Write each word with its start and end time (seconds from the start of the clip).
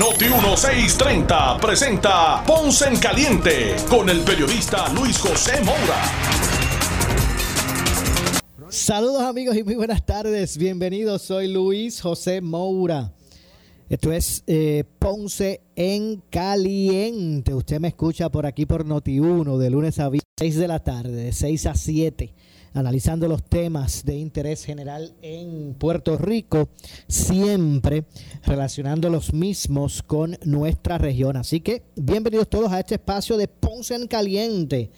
Noti 0.00 0.30
1630 0.30 1.58
presenta 1.60 2.42
Ponce 2.46 2.88
en 2.88 2.96
Caliente 2.98 3.76
con 3.86 4.08
el 4.08 4.20
periodista 4.20 4.88
Luis 4.94 5.18
José 5.18 5.62
Moura. 5.62 6.02
Saludos 8.70 9.20
amigos 9.20 9.58
y 9.58 9.62
muy 9.62 9.74
buenas 9.74 10.06
tardes. 10.06 10.56
Bienvenidos, 10.56 11.20
soy 11.20 11.48
Luis 11.48 12.00
José 12.00 12.40
Moura. 12.40 13.12
Esto 13.90 14.10
es 14.10 14.42
eh, 14.46 14.84
Ponce 14.98 15.60
en 15.76 16.22
Caliente. 16.30 17.52
Usted 17.52 17.78
me 17.78 17.88
escucha 17.88 18.30
por 18.30 18.46
aquí 18.46 18.64
por 18.64 18.86
Noti1 18.86 19.58
de 19.58 19.68
lunes 19.68 19.98
a 19.98 20.08
viernes, 20.08 20.24
6 20.38 20.56
de 20.56 20.68
la 20.68 20.78
tarde, 20.78 21.12
de 21.12 21.32
6 21.34 21.66
a 21.66 21.74
7, 21.74 22.32
analizando 22.74 23.28
los 23.28 23.42
temas 23.42 24.04
de 24.04 24.16
interés 24.16 24.64
general 24.64 25.14
en 25.22 25.74
Puerto 25.74 26.16
Rico, 26.16 26.68
siempre 27.08 28.04
relacionando 28.44 29.10
los 29.10 29.32
mismos 29.32 30.02
con 30.02 30.38
nuestra 30.44 30.98
región. 30.98 31.36
Así 31.36 31.60
que 31.60 31.82
bienvenidos 31.96 32.48
todos 32.48 32.72
a 32.72 32.80
este 32.80 32.94
espacio 32.94 33.36
de 33.36 33.48
Ponce 33.48 33.94
en 33.94 34.06
Caliente. 34.06 34.90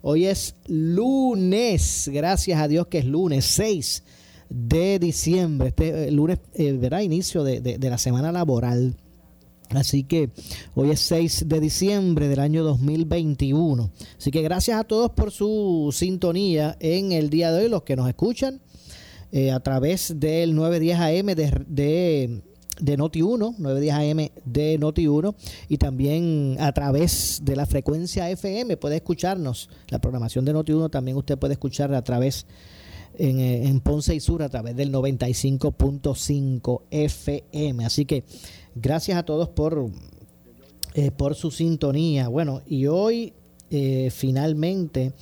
Hoy 0.00 0.26
es 0.26 0.54
lunes, 0.66 2.08
gracias 2.12 2.60
a 2.60 2.68
Dios 2.68 2.86
que 2.86 2.98
es 2.98 3.04
lunes 3.04 3.44
6 3.46 4.04
de 4.48 4.98
diciembre, 4.98 5.68
este 5.68 6.08
eh, 6.08 6.10
lunes, 6.10 6.38
eh, 6.54 6.72
verá, 6.72 7.02
inicio 7.02 7.44
de, 7.44 7.60
de, 7.60 7.90
la 7.90 7.98
semana 7.98 8.32
laboral. 8.32 8.96
Así 9.70 10.04
que 10.04 10.30
hoy 10.74 10.90
es 10.90 11.00
6 11.00 11.44
de 11.46 11.60
diciembre 11.60 12.28
del 12.28 12.40
año 12.40 12.64
2021. 12.64 13.90
Así 14.16 14.30
que 14.30 14.42
gracias 14.42 14.80
a 14.80 14.84
todos 14.84 15.10
por 15.10 15.30
su 15.30 15.90
sintonía 15.92 16.76
en 16.80 17.12
el 17.12 17.28
día 17.28 17.52
de 17.52 17.64
hoy, 17.64 17.68
los 17.68 17.82
que 17.82 17.96
nos 17.96 18.08
escuchan 18.08 18.60
eh, 19.30 19.50
a 19.50 19.60
través 19.60 20.18
del 20.18 20.54
910 20.54 20.98
AM 20.98 21.26
de, 21.34 21.64
de, 21.66 22.42
de 22.80 22.98
Noti1, 22.98 23.56
910 23.58 23.94
AM 23.94 24.28
de 24.46 24.80
Noti1 24.80 25.34
y 25.68 25.76
también 25.76 26.56
a 26.60 26.72
través 26.72 27.40
de 27.42 27.54
la 27.54 27.66
frecuencia 27.66 28.30
FM 28.30 28.78
puede 28.78 28.96
escucharnos. 28.96 29.68
La 29.88 29.98
programación 29.98 30.46
de 30.46 30.54
Noti1 30.54 30.90
también 30.90 31.16
usted 31.18 31.38
puede 31.38 31.54
escuchar 31.54 31.92
a 31.94 32.02
través 32.02 32.46
de 32.46 32.87
eh, 33.16 33.62
en, 33.64 33.80
Ponce 33.80 34.14
y 34.14 34.20
Sur 34.20 34.42
a 34.42 34.48
través 34.48 34.76
del 34.76 34.92
95.5 34.92 36.82
FM. 36.90 37.84
Así 37.84 38.04
que 38.04 38.24
gracias 38.74 39.18
a 39.18 39.24
todos 39.24 39.48
por, 39.48 39.90
eh, 40.94 41.10
por 41.10 41.34
su 41.34 41.50
sintonía. 41.50 42.28
Bueno, 42.28 42.62
y 42.66 42.86
hoy 42.86 43.32
eh, 43.70 44.10
finalmente 44.12 45.12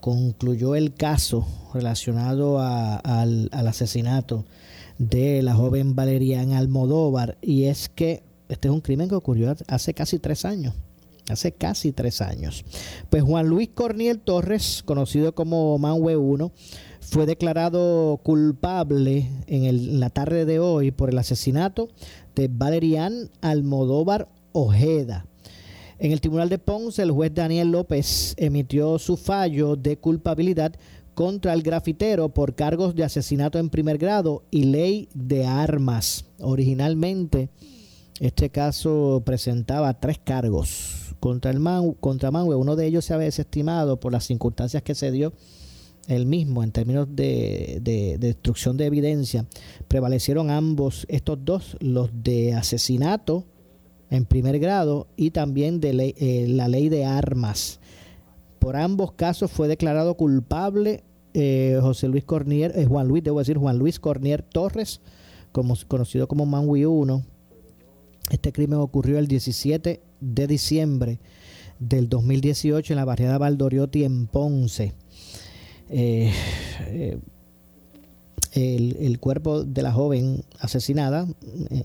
concluyó 0.00 0.74
el 0.74 0.92
caso 0.92 1.46
relacionado 1.72 2.58
al, 2.58 3.48
al 3.52 3.68
asesinato 3.68 4.44
de 4.98 5.40
la 5.42 5.54
joven 5.54 5.94
Valeriana 5.94 6.58
Almodóvar 6.58 7.38
y 7.40 7.66
es 7.66 7.88
que 7.88 8.24
este 8.48 8.66
es 8.66 8.74
un 8.74 8.80
crimen 8.80 9.08
que 9.08 9.14
ocurrió 9.14 9.54
hace 9.68 9.94
casi 9.94 10.18
tres 10.18 10.44
años 10.44 10.74
hace 11.28 11.52
casi 11.52 11.92
tres 11.92 12.20
años. 12.20 12.64
Pues 13.08 13.22
Juan 13.22 13.48
Luis 13.48 13.70
Corniel 13.74 14.20
Torres, 14.20 14.82
conocido 14.84 15.34
como 15.34 15.78
Manwe 15.78 16.16
1, 16.16 16.52
fue 17.00 17.26
declarado 17.26 18.20
culpable 18.22 19.28
en, 19.46 20.00
la 20.00 20.10
tarde 20.10 20.44
de 20.44 20.58
hoy 20.58 20.90
por 20.90 21.10
el 21.10 21.18
asesinato 21.18 21.88
de 22.34 22.48
Valerian 22.48 23.30
Almodóvar 23.40 24.28
Ojeda. 24.52 25.26
En 25.98 26.12
el 26.12 26.20
Tribunal 26.20 26.48
de 26.48 26.58
Ponce, 26.58 27.02
el 27.02 27.10
juez 27.10 27.34
Daniel 27.34 27.72
López 27.72 28.34
emitió 28.38 28.98
su 28.98 29.16
fallo 29.16 29.76
de 29.76 29.98
culpabilidad 29.98 30.72
contra 31.14 31.52
el 31.52 31.62
grafitero 31.62 32.30
por 32.30 32.54
cargos 32.54 32.94
de 32.94 33.04
asesinato 33.04 33.58
en 33.58 33.68
primer 33.68 33.98
grado 33.98 34.44
y 34.50 34.64
ley 34.64 35.08
de 35.12 35.46
armas. 35.46 36.24
Originalmente, 36.38 37.50
este 38.18 38.50
caso 38.50 39.22
presentaba 39.26 40.00
tres 40.00 40.18
cargos 40.22 40.99
contra, 41.20 41.50
el 41.50 41.60
Man, 41.60 41.92
contra 42.00 42.30
Mangue. 42.30 42.54
Uno 42.56 42.74
de 42.74 42.86
ellos 42.86 43.04
se 43.04 43.14
había 43.14 43.26
desestimado 43.26 44.00
por 44.00 44.12
las 44.12 44.24
circunstancias 44.24 44.82
que 44.82 44.94
se 44.94 45.12
dio 45.12 45.32
el 46.08 46.26
mismo 46.26 46.64
en 46.64 46.72
términos 46.72 47.06
de, 47.10 48.16
destrucción 48.18 48.76
de 48.76 48.86
evidencia. 48.86 49.46
Prevalecieron 49.86 50.50
ambos, 50.50 51.06
estos 51.08 51.38
dos, 51.44 51.76
los 51.80 52.10
de 52.12 52.54
asesinato 52.54 53.44
en 54.10 54.24
primer 54.24 54.58
grado 54.58 55.06
y 55.16 55.30
también 55.30 55.80
de 55.80 56.14
eh, 56.18 56.46
la 56.48 56.66
ley 56.66 56.88
de 56.88 57.04
armas. 57.04 57.78
Por 58.58 58.76
ambos 58.76 59.12
casos 59.12 59.50
fue 59.50 59.68
declarado 59.68 60.16
culpable 60.16 61.04
eh, 61.32 61.78
José 61.80 62.08
Luis 62.08 62.24
Cornier, 62.24 62.72
eh, 62.76 62.86
Juan 62.86 63.06
Luis, 63.06 63.22
debo 63.22 63.38
decir 63.38 63.56
Juan 63.56 63.78
Luis 63.78 64.00
Cornier 64.00 64.42
Torres, 64.42 65.00
como, 65.52 65.76
conocido 65.86 66.26
como 66.26 66.44
Manwi 66.44 66.84
1. 66.84 67.24
Este 68.30 68.52
crimen 68.52 68.80
ocurrió 68.80 69.18
el 69.18 69.28
17 69.28 70.00
de 70.20 70.46
diciembre 70.46 71.18
del 71.78 72.08
2018 72.08 72.92
en 72.92 72.96
la 72.96 73.04
barriada 73.04 73.38
Valdoriotti 73.38 74.04
en 74.04 74.26
Ponce. 74.26 74.92
Eh, 75.88 76.32
eh, 76.86 77.18
el, 78.52 79.18
cuerpo 79.18 79.64
de 79.64 79.82
la 79.82 79.92
joven 79.92 80.44
asesinada 80.58 81.26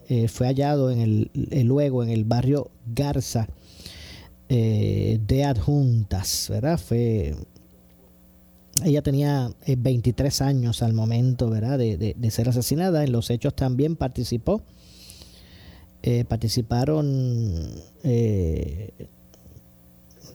eh, 0.09 0.27
fue 0.27 0.47
hallado 0.47 0.91
en 0.91 0.99
el, 0.99 1.31
luego 1.65 2.03
en 2.03 2.09
el 2.09 2.23
barrio 2.23 2.71
Garza 2.85 3.47
de 4.47 5.43
Adjuntas, 5.43 6.47
¿verdad? 6.49 6.79
Fue 6.79 7.35
ella 8.83 9.01
tenía 9.01 9.51
23 9.65 10.41
años 10.41 10.83
al 10.83 10.93
momento, 10.93 11.49
¿verdad? 11.49 11.79
de, 11.79 12.15
ser 12.29 12.49
asesinada. 12.49 13.03
En 13.03 13.11
los 13.11 13.29
hechos 13.29 13.55
también 13.55 13.95
participó 13.95 14.61
eh, 16.07 16.23
participaron 16.23 17.67
eh, 18.03 18.91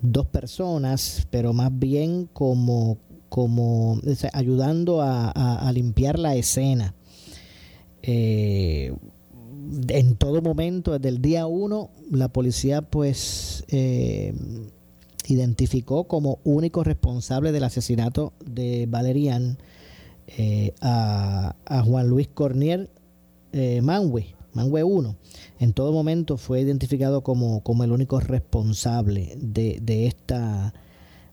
dos 0.02 0.26
personas, 0.26 1.28
pero 1.30 1.52
más 1.52 1.70
bien 1.78 2.28
como, 2.32 2.98
como 3.28 4.00
ayudando 4.32 5.00
a, 5.00 5.70
limpiar 5.72 6.18
la 6.18 6.34
escena. 6.34 6.96
Eh, 8.02 8.92
en 9.90 10.16
todo 10.16 10.42
momento, 10.42 10.98
desde 10.98 11.08
el 11.08 11.22
día 11.22 11.46
uno, 11.46 11.90
la 12.10 12.26
policía 12.26 12.82
pues 12.82 13.64
identificó 15.28 16.08
como 16.08 16.40
único 16.42 16.82
responsable 16.82 17.52
del 17.52 17.62
asesinato 17.62 18.32
de 18.44 18.86
Valerian 18.90 19.56
a, 20.80 21.54
a, 21.64 21.82
Juan 21.84 22.08
Luis 22.08 22.26
Cornier 22.26 22.90
Manwe 23.52 24.39
Mangue 24.52 24.82
1, 24.82 25.16
en 25.60 25.72
todo 25.72 25.92
momento 25.92 26.36
fue 26.36 26.60
identificado 26.60 27.22
como, 27.22 27.62
como 27.62 27.84
el 27.84 27.92
único 27.92 28.20
responsable 28.20 29.34
de, 29.36 29.78
de, 29.80 30.06
esta, 30.06 30.74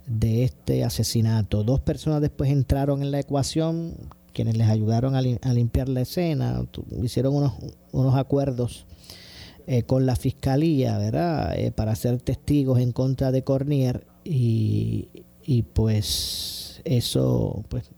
de 0.05 0.43
este 0.43 0.83
asesinato. 0.83 1.63
Dos 1.63 1.79
personas 1.79 2.21
después 2.21 2.51
entraron 2.51 3.01
en 3.01 3.11
la 3.11 3.19
ecuación, 3.19 3.95
quienes 4.33 4.57
les 4.57 4.69
ayudaron 4.69 5.15
a, 5.15 5.21
limpiar 5.21 5.89
la 5.89 6.01
escena, 6.01 6.63
hicieron 7.01 7.35
unos, 7.35 7.53
unos 7.91 8.15
acuerdos 8.15 8.85
eh, 9.65 9.83
con 9.83 10.05
la 10.05 10.15
fiscalía, 10.15 10.97
¿verdad? 10.97 11.57
Eh, 11.57 11.71
para 11.71 11.95
ser 11.95 12.21
testigos 12.21 12.79
en 12.79 12.91
contra 12.91 13.31
de 13.31 13.43
Cornier 13.43 14.05
y, 14.23 15.09
y 15.43 15.63
pues 15.63 16.81
eso 16.85 17.63
pues 17.69 17.89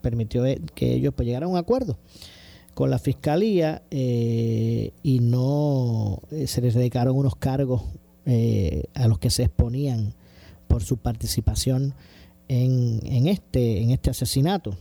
permitió 0.00 0.46
eh, 0.46 0.60
que 0.74 0.94
ellos 0.94 1.12
pues, 1.14 1.26
llegaran 1.26 1.48
a 1.48 1.52
un 1.52 1.58
acuerdo 1.58 1.98
con 2.76 2.90
la 2.90 2.98
fiscalía 2.98 3.82
eh, 3.90 4.92
y 5.02 5.20
no 5.20 6.20
eh, 6.30 6.46
se 6.46 6.60
les 6.60 6.74
dedicaron 6.74 7.16
unos 7.16 7.34
cargos 7.34 7.80
eh, 8.26 8.82
a 8.92 9.08
los 9.08 9.18
que 9.18 9.30
se 9.30 9.44
exponían 9.44 10.12
por 10.68 10.84
su 10.84 10.98
participación 10.98 11.94
en, 12.48 13.00
en 13.06 13.28
este 13.28 13.80
en 13.80 13.92
este 13.92 14.10
asesinato 14.10 14.76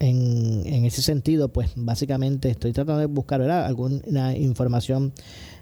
en, 0.00 0.84
ese 0.84 1.02
sentido 1.02 1.48
pues 1.48 1.70
básicamente 1.76 2.50
estoy 2.50 2.72
tratando 2.72 3.00
de 3.00 3.06
buscar 3.06 3.42
alguna 3.42 4.36
información 4.36 5.12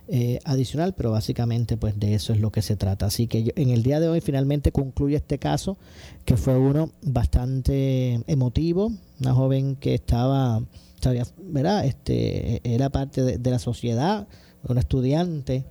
eh, 0.08 0.38
adicional, 0.44 0.94
pero 0.94 1.10
básicamente 1.10 1.76
pues 1.76 1.98
de 1.98 2.14
eso 2.14 2.32
es 2.32 2.40
lo 2.40 2.52
que 2.52 2.62
se 2.62 2.76
trata. 2.76 3.06
Así 3.06 3.26
que 3.26 3.52
en 3.56 3.70
el 3.70 3.82
día 3.82 3.98
de 3.98 4.08
hoy 4.08 4.20
finalmente 4.20 4.70
concluye 4.70 5.16
este 5.16 5.38
caso, 5.38 5.78
que 6.24 6.36
fue 6.36 6.56
uno 6.56 6.92
bastante 7.02 8.20
emotivo, 8.28 8.92
una 9.20 9.34
joven 9.34 9.74
que 9.74 9.94
estaba, 9.94 10.62
estaba, 10.94 11.26
¿verdad? 11.42 11.84
Este, 11.86 12.60
era 12.62 12.90
parte 12.90 13.38
de, 13.38 13.50
la 13.50 13.58
sociedad, 13.58 14.28
una 14.68 14.80
estudiante 14.80 15.64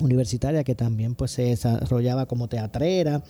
universitaria 0.00 0.64
que 0.64 0.74
también 0.74 1.14
pues 1.14 1.32
se 1.32 1.42
desarrollaba 1.42 2.24
como 2.24 2.48
teatrera 2.48 3.22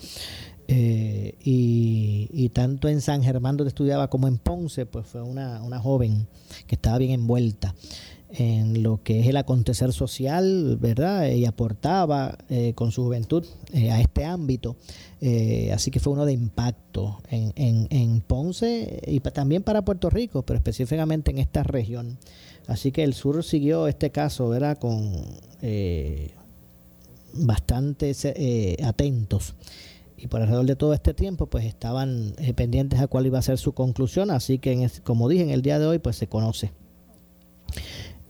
eh, 0.73 1.35
y, 1.43 2.49
tanto 2.51 2.89
en 2.89 3.01
San 3.01 3.23
Germán 3.23 3.57
donde 3.57 3.69
estudiaba 3.69 4.09
como 4.09 4.29
en 4.29 4.39
Ponce 4.39 4.87
pues 4.87 5.07
fue 5.07 5.23
una, 5.23 5.63
una 5.63 5.81
joven 5.81 6.29
que 6.67 6.77
estaba 6.77 6.99
bien 6.99 7.13
envuelta 7.13 7.75
en 8.33 8.85
lo 8.85 9.03
que 9.03 9.21
es 9.21 9.27
el 9.27 9.37
acontecer 9.37 9.93
social, 9.93 10.79
¿verdad? 10.81 11.31
Y 11.31 11.47
aportaba 11.47 12.39
eh, 12.49 12.73
con 12.75 12.93
su 12.93 13.03
juventud 13.03 13.45
eh, 13.73 13.91
a 13.91 14.01
este 14.01 14.25
ámbito. 14.25 14.77
Así 15.75 15.91
que 15.91 15.99
fue 16.01 16.13
uno 16.13 16.25
de 16.25 16.33
impacto 16.33 17.21
en, 17.31 17.53
en, 17.91 18.21
Ponce 18.21 19.03
y 19.07 19.21
también 19.21 19.63
para 19.63 19.83
Puerto 19.83 20.09
Rico, 20.09 20.43
pero 20.43 20.57
específicamente 20.57 21.31
en 21.33 21.39
esta 21.39 21.63
región. 21.63 22.19
Así 22.69 22.93
que 22.93 23.03
el 23.03 23.15
sur 23.15 23.43
siguió 23.43 23.89
este 23.89 24.11
caso, 24.11 24.49
¿verdad? 24.49 24.79
Con 24.79 25.13
bastantes 27.35 28.27
atentos. 28.83 29.55
Y 30.21 30.27
por 30.27 30.43
alrededor 30.43 30.67
de 30.67 30.77
todo 30.77 30.93
este 30.93 31.15
tiempo, 31.15 31.47
pues 31.47 31.65
estaban 31.65 32.35
pendientes 32.55 33.01
a 33.01 33.07
cuál 33.07 33.27
iba 33.27 33.39
a 33.39 33.43
ser 33.43 33.57
su 33.57 33.73
conclusión. 33.73 34.31
Así 34.31 34.59
que, 34.59 34.89
como 35.03 35.29
dije, 35.29 35.45
en 35.45 35.51
el 35.51 35.63
día 35.63 35.79
de 35.79 35.87
hoy, 35.87 35.99
pues 35.99 36.17
se 36.17 36.29
conoce 36.29 36.73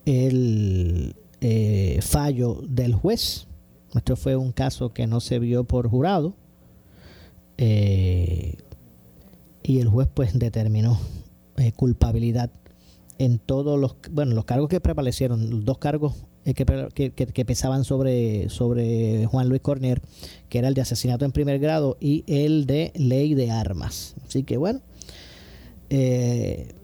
el 0.05 1.17
eh, 1.41 1.99
fallo 2.03 2.63
del 2.69 2.95
juez. 2.95 3.47
Esto 3.95 4.17
fue 4.17 4.37
un 4.37 4.53
caso 4.53 4.93
que 4.93 5.07
no 5.07 5.21
se 5.21 5.39
vio 5.39 5.65
por 5.65 5.89
jurado. 5.89 6.35
Eh, 7.59 8.57
y 9.63 9.81
el 9.81 9.89
juez 9.89 10.09
pues 10.13 10.39
determinó 10.39 10.99
eh, 11.59 11.73
culpabilidad 11.73 12.51
en 13.19 13.39
todos 13.39 13.79
los 13.79 13.97
bueno 14.11 14.35
los 14.35 14.47
cargos 14.47 14.71
que 14.71 14.81
prevalecieron 14.81 15.51
los 15.51 15.65
dos 15.67 15.77
cargos 15.77 16.15
que, 16.55 17.13
que, 17.13 17.45
pesaban 17.45 17.85
sobre 17.85 18.49
sobre 18.49 19.27
Juan 19.27 19.49
Luis 19.49 19.61
Cornier 19.61 20.01
que 20.49 20.59
era 20.59 20.69
el 20.69 20.75
de 20.75 20.83
asesinato 20.83 21.25
en 21.25 21.33
primer 21.33 21.59
grado 21.59 21.97
y 22.01 22.25
el 22.27 22.67
de 22.67 22.93
ley 22.95 23.35
de 23.35 23.51
armas 23.51 24.15
así 24.27 24.43
que 24.43 24.57
bueno 24.57 24.81
eh, 25.91 26.75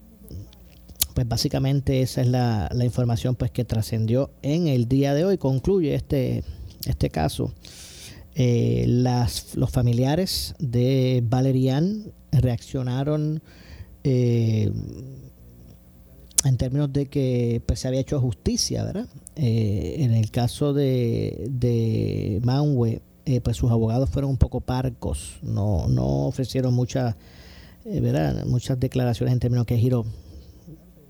pues 1.16 1.26
básicamente 1.26 2.02
esa 2.02 2.20
es 2.20 2.26
la, 2.26 2.68
información 2.84 3.36
pues 3.36 3.50
que 3.50 3.64
trascendió 3.64 4.30
en 4.42 4.68
el 4.68 4.86
día 4.86 5.14
de 5.14 5.24
hoy. 5.24 5.38
Concluye 5.38 5.94
este, 5.94 6.44
este 6.84 7.08
caso. 7.08 7.54
Eh, 8.34 8.84
las, 8.86 9.56
los 9.56 9.70
familiares 9.70 10.54
de 10.58 11.24
Valerian 11.26 12.12
reaccionaron 12.32 13.42
eh, 14.04 14.70
en 16.44 16.56
términos 16.56 16.92
de 16.92 17.06
que 17.06 17.62
pues, 17.66 17.80
se 17.80 17.88
había 17.88 18.00
hecho 18.00 18.20
justicia, 18.20 18.84
¿verdad? 18.84 19.08
Eh, 19.36 19.96
en 20.00 20.12
el 20.12 20.30
caso 20.30 20.72
de, 20.72 21.46
de 21.50 22.40
Manwe, 22.44 23.02
pues 23.42 23.56
sus 23.56 23.70
abogados 23.70 24.08
fueron 24.10 24.30
un 24.30 24.36
poco 24.36 24.60
parcos, 24.60 25.38
no, 25.42 25.88
no 25.88 26.26
ofrecieron 26.26 26.72
muchas, 26.72 27.16
¿verdad? 27.84 28.46
muchas 28.46 28.78
declaraciones 28.78 29.32
en 29.32 29.40
términos 29.40 29.66
que 29.66 29.76
giro 29.76 30.06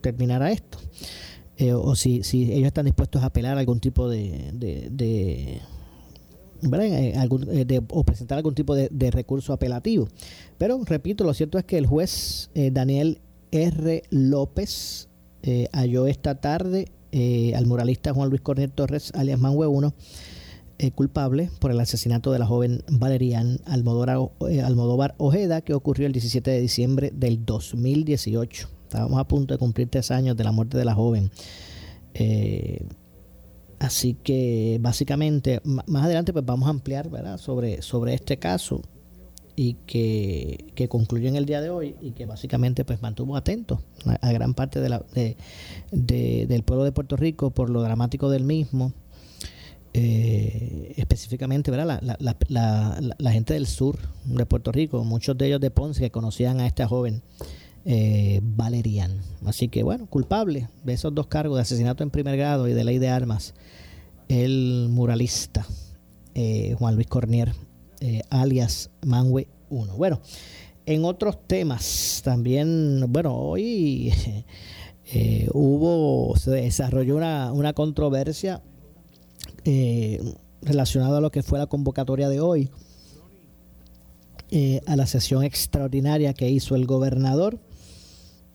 terminara 0.00 0.50
esto. 0.50 0.78
Eh, 1.58 1.72
o 1.72 1.96
si, 1.96 2.22
si 2.22 2.52
ellos 2.52 2.66
están 2.66 2.84
dispuestos 2.84 3.22
a 3.22 3.26
apelar 3.26 3.56
algún 3.56 3.80
tipo 3.80 4.10
de, 4.10 4.50
de, 4.52 4.90
eh, 4.92 5.60
eh, 6.62 7.80
o 7.88 8.04
presentar 8.04 8.36
algún 8.36 8.54
tipo 8.54 8.74
de, 8.74 9.10
recurso 9.10 9.54
apelativo. 9.54 10.06
Pero 10.58 10.78
repito, 10.84 11.24
lo 11.24 11.32
cierto 11.32 11.58
es 11.58 11.64
que 11.64 11.78
el 11.78 11.86
juez 11.86 12.50
Daniel 12.54 13.20
R. 13.50 14.02
López 14.10 15.08
halló 15.72 16.06
esta 16.06 16.36
tarde 16.36 16.88
al 17.54 17.66
muralista 17.66 18.12
Juan 18.12 18.28
Luis 18.28 18.42
Cornel 18.42 18.70
Torres, 18.70 19.12
alias 19.14 19.38
Manhue 19.38 19.66
1, 19.66 19.94
culpable 20.94 21.50
por 21.58 21.70
el 21.70 21.80
asesinato 21.80 22.32
de 22.32 22.38
la 22.38 22.46
joven 22.46 22.82
Valerian 22.90 23.60
Almodóvar, 23.64 25.14
Ojeda, 25.18 25.62
que 25.62 25.74
ocurrió 25.74 26.06
el 26.06 26.12
17 26.12 26.50
de 26.50 26.60
diciembre 26.60 27.12
del 27.14 27.44
2018. 27.44 28.68
Estábamos 28.82 29.18
a 29.18 29.26
punto 29.26 29.54
de 29.54 29.58
cumplir 29.58 29.88
tres 29.88 30.10
años 30.10 30.36
de 30.36 30.44
la 30.44 30.52
muerte 30.52 30.78
de 30.78 30.84
la 30.84 30.94
joven. 30.94 31.30
Eh, 32.14 32.86
así 33.78 34.14
que 34.14 34.78
básicamente 34.80 35.60
más 35.64 36.04
adelante 36.04 36.32
pues 36.32 36.44
vamos 36.44 36.66
a 36.66 36.70
ampliar. 36.70 37.10
Sobre, 37.38 37.82
sobre 37.82 38.14
este 38.14 38.38
caso 38.38 38.82
y 39.56 39.74
que, 39.86 40.66
que 40.74 40.88
concluyó 40.88 41.28
en 41.28 41.36
el 41.36 41.46
día 41.46 41.62
de 41.62 41.70
hoy 41.70 41.96
y 42.02 42.10
que 42.12 42.26
básicamente 42.26 42.84
pues 42.84 43.00
mantuvo 43.00 43.36
atento 43.36 43.80
a, 44.04 44.30
gran 44.30 44.52
parte 44.52 44.80
de 44.80 44.90
la, 44.90 45.02
del 45.90 46.62
pueblo 46.62 46.84
de 46.84 46.92
Puerto 46.92 47.16
Rico 47.16 47.50
por 47.50 47.70
lo 47.70 47.82
dramático 47.82 48.30
del 48.30 48.44
mismo. 48.44 48.92
Eh, 49.98 50.92
específicamente 50.98 51.70
¿verdad? 51.70 51.98
La, 52.02 52.16
la, 52.20 52.36
la, 52.48 53.14
la, 53.16 53.32
gente 53.32 53.54
del 53.54 53.66
sur 53.66 53.98
de 54.26 54.44
Puerto 54.44 54.70
Rico, 54.70 55.02
muchos 55.04 55.38
de 55.38 55.46
ellos 55.46 55.60
de 55.60 55.70
Ponce 55.70 56.02
que 56.02 56.10
conocían 56.10 56.60
a 56.60 56.66
esta 56.66 56.86
joven 56.86 57.22
eh, 57.86 58.40
Valerian. 58.42 59.22
Así 59.46 59.68
que 59.68 59.82
bueno, 59.82 60.06
culpable 60.06 60.68
de 60.84 60.92
esos 60.92 61.14
dos 61.14 61.28
cargos 61.28 61.56
de 61.56 61.62
asesinato 61.62 62.02
en 62.02 62.10
primer 62.10 62.36
grado 62.36 62.68
y 62.68 62.74
de 62.74 62.84
ley 62.84 62.98
de 62.98 63.08
armas, 63.08 63.54
el 64.28 64.88
muralista 64.90 65.64
eh, 66.34 66.74
Juan 66.78 66.96
Luis 66.96 67.06
Cornier, 67.06 67.54
eh, 68.00 68.22
alias 68.30 68.90
Mangue 69.04 69.48
1. 69.70 69.96
Bueno, 69.96 70.20
en 70.84 71.04
otros 71.04 71.46
temas 71.46 72.20
también, 72.24 73.04
bueno, 73.08 73.34
hoy 73.34 74.12
hubo, 75.52 76.36
se 76.36 76.50
desarrolló 76.50 77.16
una, 77.16 77.52
una 77.52 77.72
controversia 77.72 78.62
relacionada 80.62 81.18
a 81.18 81.20
lo 81.20 81.30
que 81.30 81.42
fue 81.42 81.58
la 81.58 81.66
convocatoria 81.66 82.28
de 82.28 82.40
hoy. 82.40 82.70
a 84.86 84.96
la 84.96 85.06
sesión 85.06 85.42
extraordinaria 85.42 86.34
que 86.34 86.48
hizo 86.48 86.76
el 86.76 86.86
gobernador 86.86 87.58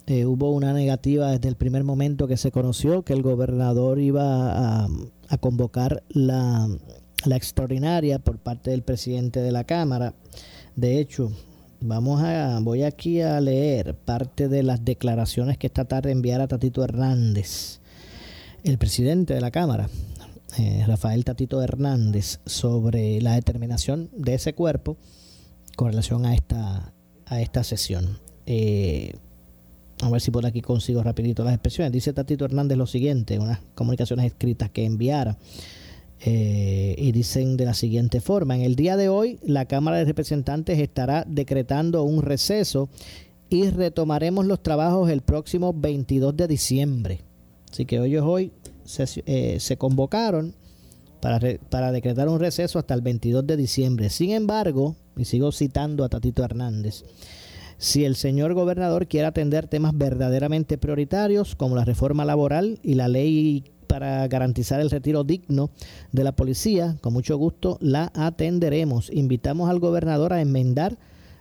eh, 0.07 0.25
hubo 0.25 0.51
una 0.51 0.73
negativa 0.73 1.31
desde 1.31 1.47
el 1.47 1.55
primer 1.55 1.83
momento 1.83 2.27
que 2.27 2.35
se 2.35 2.51
conoció 2.51 3.03
que 3.03 3.13
el 3.13 3.21
gobernador 3.21 3.99
iba 3.99 4.83
a, 4.83 5.37
convocar 5.39 6.03
la, 6.09 6.67
extraordinaria 7.29 8.19
por 8.19 8.37
parte 8.37 8.71
del 8.71 8.83
presidente 8.83 9.41
de 9.41 9.51
la 9.51 9.63
Cámara. 9.63 10.13
De 10.75 10.99
hecho, 10.99 11.31
vamos 11.79 12.21
a, 12.21 12.59
voy 12.61 12.83
aquí 12.83 13.21
a 13.21 13.39
leer 13.41 13.95
parte 13.95 14.47
de 14.47 14.63
las 14.63 14.85
declaraciones 14.85 15.57
que 15.57 15.67
esta 15.67 15.85
tarde 15.85 16.11
enviara 16.11 16.47
Tatito 16.47 16.83
Hernández, 16.83 17.79
el 18.63 18.77
presidente 18.77 19.33
de 19.33 19.41
la 19.41 19.51
Cámara, 19.51 19.89
eh, 20.57 20.83
Rafael 20.87 21.25
Tatito 21.25 21.61
Hernández, 21.61 22.39
sobre 22.45 23.21
la 23.21 23.35
determinación 23.35 24.09
de 24.15 24.35
ese 24.35 24.53
cuerpo 24.53 24.97
con 25.75 25.89
relación 25.89 26.25
a 26.25 26.33
esta, 26.33 26.93
a 27.25 27.41
esta 27.41 27.63
sesión. 27.63 28.19
Eh, 28.45 29.13
a 30.01 30.09
ver 30.09 30.19
si 30.19 30.31
por 30.31 30.45
aquí 30.45 30.61
consigo 30.61 31.03
rapidito 31.03 31.43
las 31.43 31.53
expresiones. 31.53 31.91
Dice 31.91 32.11
Tatito 32.11 32.45
Hernández 32.45 32.77
lo 32.77 32.87
siguiente, 32.87 33.39
unas 33.39 33.59
comunicaciones 33.75 34.25
escritas 34.25 34.71
que 34.71 34.85
enviara. 34.85 35.37
Eh, 36.23 36.93
y 36.97 37.11
dicen 37.11 37.57
de 37.57 37.65
la 37.65 37.73
siguiente 37.73 38.21
forma, 38.21 38.55
en 38.55 38.61
el 38.61 38.75
día 38.75 38.95
de 38.95 39.09
hoy 39.09 39.39
la 39.41 39.65
Cámara 39.65 39.97
de 39.97 40.05
Representantes 40.05 40.77
estará 40.77 41.25
decretando 41.27 42.03
un 42.03 42.21
receso 42.21 42.89
y 43.49 43.69
retomaremos 43.69 44.45
los 44.45 44.61
trabajos 44.61 45.09
el 45.09 45.21
próximo 45.21 45.73
22 45.73 46.37
de 46.37 46.47
diciembre. 46.47 47.21
Así 47.71 47.85
que 47.85 47.99
hoy 47.99 48.51
se, 48.83 49.05
eh, 49.25 49.59
se 49.59 49.77
convocaron 49.77 50.53
para, 51.21 51.39
para 51.69 51.91
decretar 51.91 52.29
un 52.29 52.39
receso 52.39 52.77
hasta 52.77 52.93
el 52.93 53.01
22 53.01 53.47
de 53.47 53.57
diciembre. 53.57 54.09
Sin 54.11 54.31
embargo, 54.31 54.95
y 55.17 55.25
sigo 55.25 55.51
citando 55.51 56.03
a 56.03 56.09
Tatito 56.09 56.43
Hernández, 56.43 57.03
si 57.77 58.05
el 58.05 58.15
señor 58.15 58.53
gobernador 58.53 59.07
quiere 59.07 59.25
atender 59.25 59.67
temas 59.67 59.97
verdaderamente 59.97 60.77
prioritarios 60.77 61.55
como 61.55 61.75
la 61.75 61.83
reforma 61.83 62.25
laboral 62.25 62.79
y 62.83 62.93
la 62.93 63.07
ley 63.07 63.70
para 63.91 64.25
garantizar 64.29 64.79
el 64.79 64.89
retiro 64.89 65.25
digno 65.25 65.69
de 66.13 66.23
la 66.23 66.31
policía, 66.31 66.95
con 67.01 67.11
mucho 67.11 67.35
gusto 67.35 67.77
la 67.81 68.09
atenderemos. 68.15 69.09
Invitamos 69.11 69.69
al 69.69 69.79
gobernador 69.79 70.31
a 70.31 70.39
enmendar 70.39 70.97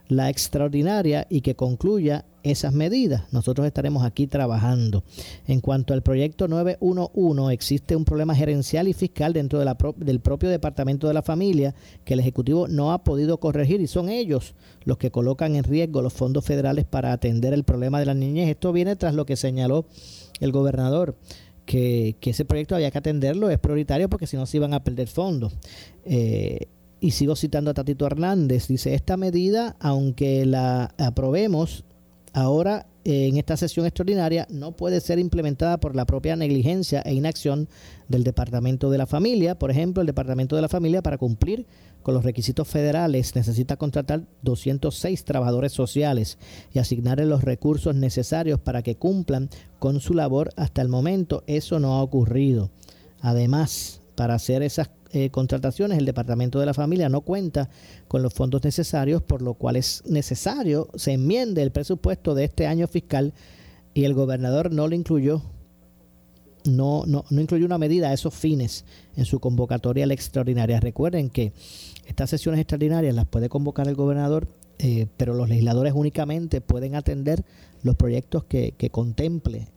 la 0.08 0.30
extraordinaria 0.30 1.28
y 1.30 1.42
que 1.42 1.54
concluya 1.54 2.24
esas 2.42 2.72
medidas. 2.72 3.22
Nosotros 3.30 3.68
estaremos 3.68 4.02
aquí 4.02 4.26
trabajando. 4.26 5.04
En 5.46 5.60
cuanto 5.60 5.94
al 5.94 6.02
proyecto 6.02 6.48
911, 6.48 7.54
existe 7.54 7.94
un 7.94 8.04
problema 8.04 8.34
gerencial 8.34 8.88
y 8.88 8.94
fiscal 8.94 9.32
dentro 9.32 9.60
del 9.60 10.20
propio 10.20 10.48
Departamento 10.50 11.06
de 11.06 11.14
la 11.14 11.22
Familia 11.22 11.76
que 12.04 12.14
el 12.14 12.20
Ejecutivo 12.20 12.66
no 12.66 12.92
ha 12.92 13.04
podido 13.04 13.38
corregir 13.38 13.80
y 13.80 13.86
son 13.86 14.08
ellos 14.08 14.56
los 14.82 14.98
que 14.98 15.12
colocan 15.12 15.54
en 15.54 15.62
riesgo 15.62 16.02
los 16.02 16.14
fondos 16.14 16.44
federales 16.44 16.84
para 16.84 17.12
atender 17.12 17.52
el 17.52 17.62
problema 17.62 18.00
de 18.00 18.06
la 18.06 18.14
niñez. 18.14 18.48
Esto 18.48 18.72
viene 18.72 18.96
tras 18.96 19.14
lo 19.14 19.24
que 19.24 19.36
señaló 19.36 19.84
el 20.40 20.50
gobernador. 20.50 21.14
Que, 21.70 22.16
ese 22.20 22.44
proyecto 22.44 22.74
había 22.74 22.90
que 22.90 22.98
atenderlo, 22.98 23.48
es 23.48 23.58
prioritario 23.58 24.08
porque 24.08 24.26
si 24.26 24.36
no 24.36 24.44
se 24.44 24.56
iban 24.56 24.74
a 24.74 24.82
perder 24.82 25.06
fondos. 25.06 25.52
Eh, 26.04 26.66
y 26.98 27.12
sigo 27.12 27.36
citando 27.36 27.70
a 27.70 27.74
Tatito 27.74 28.06
Hernández, 28.06 28.66
dice, 28.66 28.94
esta 28.94 29.16
medida, 29.16 29.76
aunque 29.78 30.44
la 30.46 30.92
aprobemos, 30.98 31.84
ahora 32.32 32.86
en 33.04 33.38
esta 33.38 33.56
sesión 33.56 33.86
extraordinaria 33.86 34.46
no 34.50 34.72
puede 34.72 35.00
ser 35.00 35.18
implementada 35.18 35.80
por 35.80 35.96
la 35.96 36.04
propia 36.04 36.36
negligencia 36.36 37.00
e 37.00 37.14
inacción 37.14 37.68
del 38.08 38.24
Departamento 38.24 38.90
de 38.90 38.98
la 38.98 39.06
Familia. 39.06 39.58
Por 39.58 39.70
ejemplo, 39.70 40.02
el 40.02 40.06
Departamento 40.06 40.54
de 40.54 40.62
la 40.62 40.68
Familia 40.68 41.02
para 41.02 41.18
cumplir 41.18 41.66
con 42.02 42.14
los 42.14 42.24
requisitos 42.24 42.68
federales 42.68 43.34
necesita 43.34 43.76
contratar 43.76 44.24
206 44.42 45.24
trabajadores 45.24 45.72
sociales 45.72 46.38
y 46.72 46.78
asignarles 46.78 47.26
los 47.26 47.42
recursos 47.42 47.94
necesarios 47.94 48.60
para 48.60 48.82
que 48.82 48.96
cumplan 48.96 49.48
con 49.78 50.00
su 50.00 50.14
labor. 50.14 50.50
Hasta 50.56 50.82
el 50.82 50.88
momento 50.88 51.42
eso 51.46 51.78
no 51.80 51.94
ha 51.94 52.02
ocurrido. 52.02 52.70
Además, 53.20 54.02
para 54.14 54.34
hacer 54.34 54.62
esas 54.62 54.90
eh, 55.12 55.30
contrataciones, 55.30 55.98
el 55.98 56.04
Departamento 56.04 56.60
de 56.60 56.66
la 56.66 56.74
Familia 56.74 57.08
no 57.08 57.22
cuenta 57.22 57.68
con 58.06 58.22
los 58.22 58.32
fondos 58.32 58.62
necesarios, 58.62 59.22
por 59.22 59.42
lo 59.42 59.54
cual 59.54 59.74
es 59.76 60.04
necesario 60.06 60.88
se 60.94 61.12
enmiende 61.12 61.62
el 61.62 61.72
presupuesto 61.72 62.34
de 62.34 62.44
este 62.44 62.68
año 62.68 62.86
fiscal 62.86 63.34
y 63.92 64.04
el 64.04 64.14
gobernador 64.14 64.72
no 64.72 64.86
lo 64.86 64.94
incluyó. 64.94 65.42
No, 66.64 67.04
no, 67.06 67.24
no 67.30 67.40
incluyó 67.40 67.64
una 67.64 67.78
medida 67.78 68.10
a 68.10 68.12
esos 68.12 68.34
fines 68.34 68.84
en 69.16 69.24
su 69.24 69.40
convocatoria 69.40 70.04
extraordinaria. 70.04 70.78
Recuerden 70.78 71.30
que 71.30 71.54
estas 72.06 72.30
sesiones 72.30 72.60
extraordinarias 72.60 73.14
las 73.14 73.26
puede 73.26 73.48
convocar 73.48 73.88
el 73.88 73.94
gobernador, 73.94 74.46
eh, 74.78 75.06
pero 75.16 75.34
los 75.34 75.48
legisladores 75.48 75.94
únicamente 75.96 76.60
pueden 76.60 76.94
atender 76.94 77.44
los 77.82 77.96
proyectos 77.96 78.44
que, 78.44 78.74
que 78.76 78.90
contemple 78.90 79.68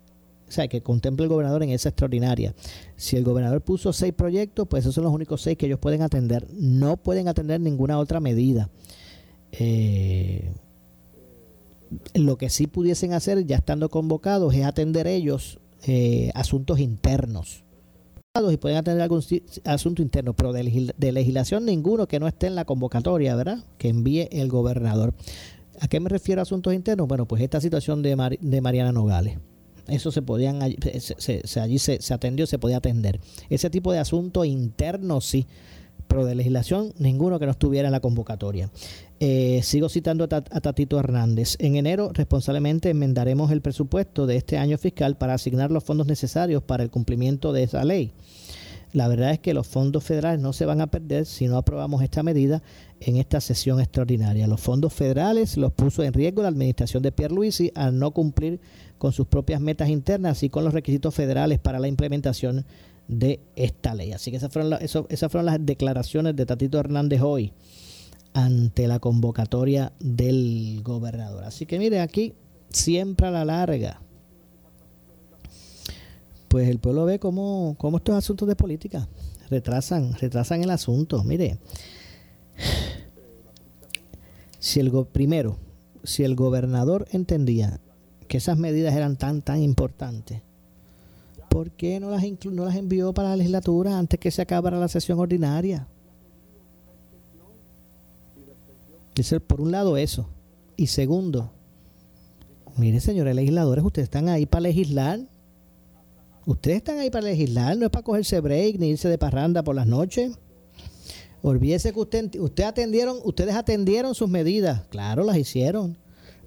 sea, 0.53 0.67
que 0.67 0.81
contemple 0.81 1.23
el 1.23 1.29
gobernador 1.29 1.63
en 1.63 1.69
esa 1.69 1.89
extraordinaria. 1.89 2.53
Si 2.95 3.15
el 3.15 3.23
gobernador 3.23 3.61
puso 3.61 3.93
seis 3.93 4.13
proyectos, 4.13 4.67
pues 4.67 4.83
esos 4.83 4.95
son 4.95 5.03
los 5.03 5.13
únicos 5.13 5.41
seis 5.41 5.57
que 5.57 5.65
ellos 5.65 5.79
pueden 5.79 6.01
atender. 6.01 6.47
No 6.53 6.97
pueden 6.97 7.27
atender 7.27 7.59
ninguna 7.59 7.99
otra 7.99 8.19
medida. 8.19 8.69
Eh, 9.51 10.51
lo 12.15 12.37
que 12.37 12.49
sí 12.49 12.67
pudiesen 12.67 13.13
hacer, 13.13 13.45
ya 13.45 13.57
estando 13.57 13.89
convocados, 13.89 14.53
es 14.53 14.65
atender 14.65 15.07
ellos 15.07 15.59
eh, 15.85 16.31
asuntos 16.33 16.79
internos. 16.79 17.63
Y 18.51 18.57
pueden 18.57 18.77
atender 18.77 19.03
algún 19.03 19.21
asunto 19.63 20.01
interno, 20.01 20.33
pero 20.33 20.53
de, 20.53 20.63
legislación 21.11 21.65
ninguno 21.65 22.07
que 22.07 22.19
no 22.19 22.27
esté 22.27 22.47
en 22.47 22.55
la 22.55 22.65
convocatoria, 22.65 23.35
¿verdad? 23.35 23.63
Que 23.77 23.89
envíe 23.89 24.27
el 24.31 24.49
gobernador. 24.49 25.13
¿A 25.79 25.87
qué 25.87 25.99
me 25.99 26.09
refiero 26.09 26.41
a 26.41 26.43
asuntos 26.43 26.73
internos? 26.73 27.07
Bueno, 27.07 27.27
pues 27.27 27.43
esta 27.43 27.61
situación 27.61 28.01
de, 28.01 28.37
de 28.41 28.61
Mariana 28.61 28.91
Nogales 28.91 29.37
eso 29.87 30.11
se 30.11 30.21
podían 30.21 30.61
se, 30.99 31.59
allí 31.59 31.79
se, 31.79 31.99
atendió 32.13 32.47
se 32.47 32.59
podía 32.59 32.77
atender. 32.77 33.19
Ese 33.49 33.69
tipo 33.69 33.91
de 33.91 33.99
asuntos 33.99 34.45
internos 34.45 35.25
sí. 35.25 35.45
Pero 36.07 36.25
de 36.25 36.35
legislación 36.35 36.93
ninguno 36.99 37.39
que 37.39 37.45
no 37.45 37.51
estuviera 37.51 37.87
en 37.87 37.91
la 37.91 37.99
convocatoria. 37.99 38.69
Eh, 39.19 39.61
sigo 39.63 39.89
citando 39.89 40.25
a, 40.25 40.27
Tatito 40.27 40.99
Hernández. 40.99 41.55
En 41.59 41.75
enero 41.75 42.11
responsablemente 42.13 42.89
enmendaremos 42.89 43.51
el 43.51 43.61
presupuesto 43.61 44.27
de 44.27 44.35
este 44.35 44.57
año 44.57 44.77
fiscal 44.77 45.17
para 45.17 45.33
asignar 45.33 45.71
los 45.71 45.83
fondos 45.83 46.05
necesarios 46.05 46.61
para 46.61 46.83
el 46.83 46.91
cumplimiento 46.91 47.53
de 47.53 47.63
esa 47.63 47.83
ley. 47.83 48.13
La 48.93 49.07
verdad 49.07 49.31
es 49.31 49.39
que 49.39 49.55
los 49.55 49.65
fondos 49.65 50.03
federales 50.03 50.39
no 50.39 50.53
se 50.53 50.67
van 50.67 50.79
a 50.79 50.87
perder 50.87 51.25
si 51.25 51.47
no 51.47 51.57
aprobamos 51.57 52.03
esta 52.03 52.21
medida 52.21 52.61
en 52.99 53.17
esta 53.17 53.41
sesión 53.41 53.79
extraordinaria. 53.79 54.45
Los 54.45 54.61
fondos 54.61 54.93
federales 54.93 55.57
los 55.57 55.73
puso 55.73 56.03
en 56.03 56.13
riesgo 56.13 56.43
la 56.43 56.49
administración 56.49 57.01
de 57.01 57.11
Pierre 57.11 57.33
Luisi 57.33 57.71
al 57.73 57.97
no 57.97 58.11
cumplir 58.11 58.61
con 59.03 59.11
sus 59.11 59.27
propias 59.27 59.59
metas 59.59 59.89
internas 59.89 60.43
y 60.43 60.49
con 60.49 60.63
los 60.63 60.73
requisitos 60.73 61.13
federales 61.13 61.59
para 61.59 61.77
la 61.77 61.89
implementación 61.89 62.65
de 63.09 63.41
esta 63.57 63.93
ley. 63.93 64.13
Así 64.13 64.31
que 64.31 64.37
esas 64.37 64.49
fueron, 64.49 64.81
esas 64.81 65.29
fueron 65.29 65.45
las 65.45 65.57
declaraciones 65.59 66.37
de 66.37 66.45
Tatito 66.45 66.79
Hernández 66.79 67.19
hoy 67.21 67.51
ante 68.31 68.87
la 68.87 68.99
convocatoria 68.99 69.91
del 69.99 70.79
gobernador. 70.85 71.43
Así 71.43 71.65
que 71.65 71.79
mire, 71.79 71.99
aquí 71.99 72.33
siempre 72.69 73.27
a 73.27 73.31
la 73.31 73.43
larga, 73.43 74.01
pues 76.47 76.69
el 76.69 76.79
pueblo 76.79 77.03
ve 77.03 77.19
cómo, 77.19 77.75
cómo 77.77 77.97
estos 77.97 78.15
asuntos 78.15 78.47
de 78.47 78.55
política 78.55 79.09
retrasan, 79.49 80.13
retrasan 80.13 80.63
el 80.63 80.69
asunto. 80.69 81.25
Mire, 81.25 81.57
si 84.59 84.79
el 84.79 84.93
primero, 85.11 85.57
si 86.05 86.23
el 86.23 86.35
gobernador 86.35 87.05
entendía 87.11 87.81
que 88.33 88.37
esas 88.37 88.57
medidas 88.57 88.95
eran 88.95 89.15
tan, 89.15 89.43
tan 89.43 89.61
importantes, 89.61 90.41
¿por 91.49 91.69
qué 91.69 91.99
no 91.99 92.09
las, 92.09 92.23
no 92.45 92.65
las 92.65 92.75
envió 92.75 93.13
para 93.13 93.29
la 93.29 93.35
legislatura 93.35 93.95
antes 93.95 94.19
que 94.19 94.31
se 94.31 94.41
acabara 94.41 94.79
la 94.79 94.87
sesión 94.87 95.19
ordinaria? 95.19 95.87
Dice, 99.13 99.39
por 99.39 99.61
un 99.61 99.71
lado 99.71 99.97
eso. 99.97 100.27
Y 100.75 100.87
segundo, 100.87 101.51
mire 102.75 102.99
señores 103.01 103.35
legisladores, 103.35 103.85
ustedes 103.85 104.07
están 104.07 104.29
ahí 104.29 104.47
para 104.47 104.61
legislar. 104.61 105.19
Ustedes 106.47 106.77
están 106.77 106.97
ahí 106.97 107.11
para 107.11 107.27
legislar, 107.27 107.77
no 107.77 107.85
es 107.85 107.91
para 107.91 108.01
cogerse 108.01 108.39
break 108.39 108.79
ni 108.79 108.89
irse 108.89 109.09
de 109.09 109.19
parranda 109.19 109.61
por 109.61 109.75
las 109.75 109.85
noches. 109.85 110.39
Olvídese 111.43 111.93
que 111.93 111.99
usted, 111.99 112.39
usted 112.39 112.63
atendieron, 112.63 113.19
ustedes 113.25 113.53
atendieron 113.53 114.15
sus 114.15 114.27
medidas. 114.27 114.87
Claro, 114.89 115.23
las 115.23 115.37
hicieron. 115.37 116.01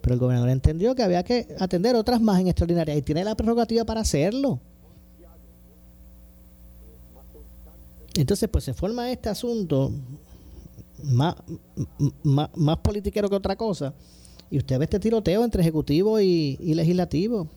Pero 0.07 0.15
el 0.15 0.21
gobernador 0.21 0.51
entendió 0.51 0.95
que 0.95 1.03
había 1.03 1.25
que 1.25 1.49
atender 1.59 1.97
otras 1.97 2.21
más 2.21 2.41
en 2.41 2.47
extraordinaria 2.47 2.95
y 2.95 3.03
tiene 3.03 3.25
la 3.25 3.35
prerrogativa 3.35 3.85
para 3.85 4.03
hacerlo. 4.03 4.61
Entonces, 8.15 8.49
pues 8.49 8.63
se 8.63 8.73
forma 8.73 9.11
este 9.11 9.29
asunto 9.31 9.91
más, 11.03 11.35
más, 12.23 12.79
politiquero 12.85 13.29
que 13.29 13.35
otra 13.35 13.57
cosa. 13.57 13.95
Y 14.49 14.59
usted 14.59 14.79
ve 14.79 14.85
este 14.85 15.01
tiroteo 15.01 15.43
entre 15.43 15.63
ejecutivo 15.63 16.21
y, 16.21 16.57
y 16.61 16.75
legislativo. 16.75 17.49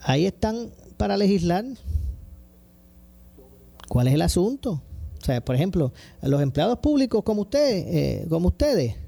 Ahí 0.00 0.26
están 0.26 0.72
para 0.96 1.16
legislar. 1.16 1.64
¿Cuál 3.88 4.08
es 4.08 4.14
el 4.14 4.22
asunto? 4.22 4.82
O 5.22 5.24
sea, 5.24 5.40
por 5.40 5.54
ejemplo, 5.54 5.92
los 6.20 6.42
empleados 6.42 6.80
públicos 6.80 7.22
como 7.22 7.42
usted, 7.42 7.86
eh, 7.86 8.26
como 8.28 8.48
ustedes, 8.48 9.05